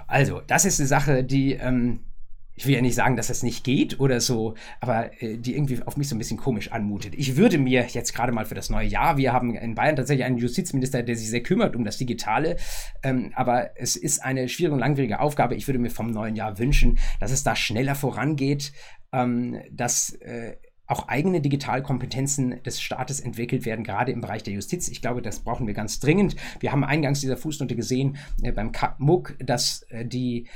[0.07, 2.01] Also, das ist eine Sache, die ähm,
[2.55, 5.81] ich will ja nicht sagen, dass das nicht geht oder so, aber äh, die irgendwie
[5.83, 7.15] auf mich so ein bisschen komisch anmutet.
[7.15, 10.25] Ich würde mir jetzt gerade mal für das neue Jahr, wir haben in Bayern tatsächlich
[10.25, 12.57] einen Justizminister, der sich sehr kümmert um das Digitale,
[13.03, 15.55] ähm, aber es ist eine schwierige und langwierige Aufgabe.
[15.55, 18.73] Ich würde mir vom neuen Jahr wünschen, dass es da schneller vorangeht,
[19.11, 20.55] ähm, dass äh,
[20.91, 24.89] auch eigene Digitalkompetenzen des Staates entwickelt werden, gerade im Bereich der Justiz.
[24.89, 26.35] Ich glaube, das brauchen wir ganz dringend.
[26.59, 30.47] Wir haben eingangs dieser Fußnote gesehen äh, beim KMUG, dass äh, die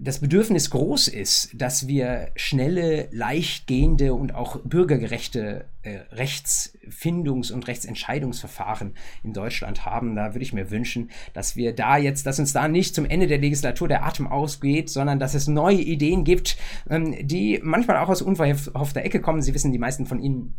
[0.00, 8.94] das Bedürfnis groß ist, dass wir schnelle, leichtgehende und auch bürgergerechte äh, Rechtsfindungs- und Rechtsentscheidungsverfahren
[9.22, 10.16] in Deutschland haben.
[10.16, 13.26] Da würde ich mir wünschen, dass wir da jetzt, dass uns da nicht zum Ende
[13.26, 16.56] der Legislatur der Atem ausgeht, sondern dass es neue Ideen gibt,
[16.90, 19.42] ähm, die manchmal auch aus unverhoffter Ecke kommen.
[19.42, 20.56] Sie wissen, die meisten von Ihnen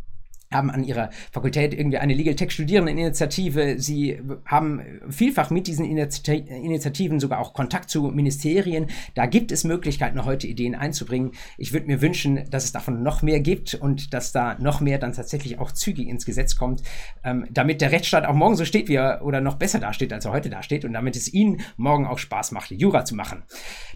[0.52, 3.78] haben an ihrer Fakultät irgendwie eine Legal Tech Studierendeninitiative.
[3.78, 8.86] Sie haben vielfach mit diesen Initiativen sogar auch Kontakt zu Ministerien.
[9.14, 11.32] Da gibt es Möglichkeiten, heute Ideen einzubringen.
[11.58, 14.98] Ich würde mir wünschen, dass es davon noch mehr gibt und dass da noch mehr
[14.98, 16.82] dann tatsächlich auch zügig ins Gesetz kommt,
[17.24, 20.24] ähm, damit der Rechtsstaat auch morgen so steht, wie er oder noch besser dasteht, als
[20.24, 23.42] er heute dasteht und damit es Ihnen morgen auch Spaß macht, Jura zu machen.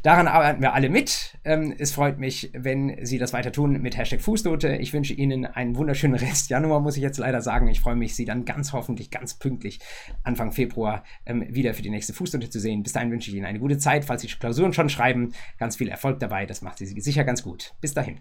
[0.02, 1.38] Daran arbeiten wir alle mit.
[1.44, 4.76] Ähm, es freut mich, wenn Sie das weiter tun mit Hashtag Fußnote.
[4.76, 7.68] Ich wünsche Ihnen einen wunderschönen Rest Rest Januar, muss ich jetzt leider sagen.
[7.68, 9.78] Ich freue mich, Sie dann ganz hoffentlich ganz pünktlich
[10.24, 12.82] Anfang Februar ähm, wieder für die nächste Fußnote zu sehen.
[12.82, 14.04] Bis dahin wünsche ich Ihnen eine gute Zeit.
[14.04, 16.44] Falls Sie Klausuren schon schreiben, ganz viel Erfolg dabei.
[16.44, 17.74] Das macht Sie sicher ganz gut.
[17.80, 18.20] Bis dahin.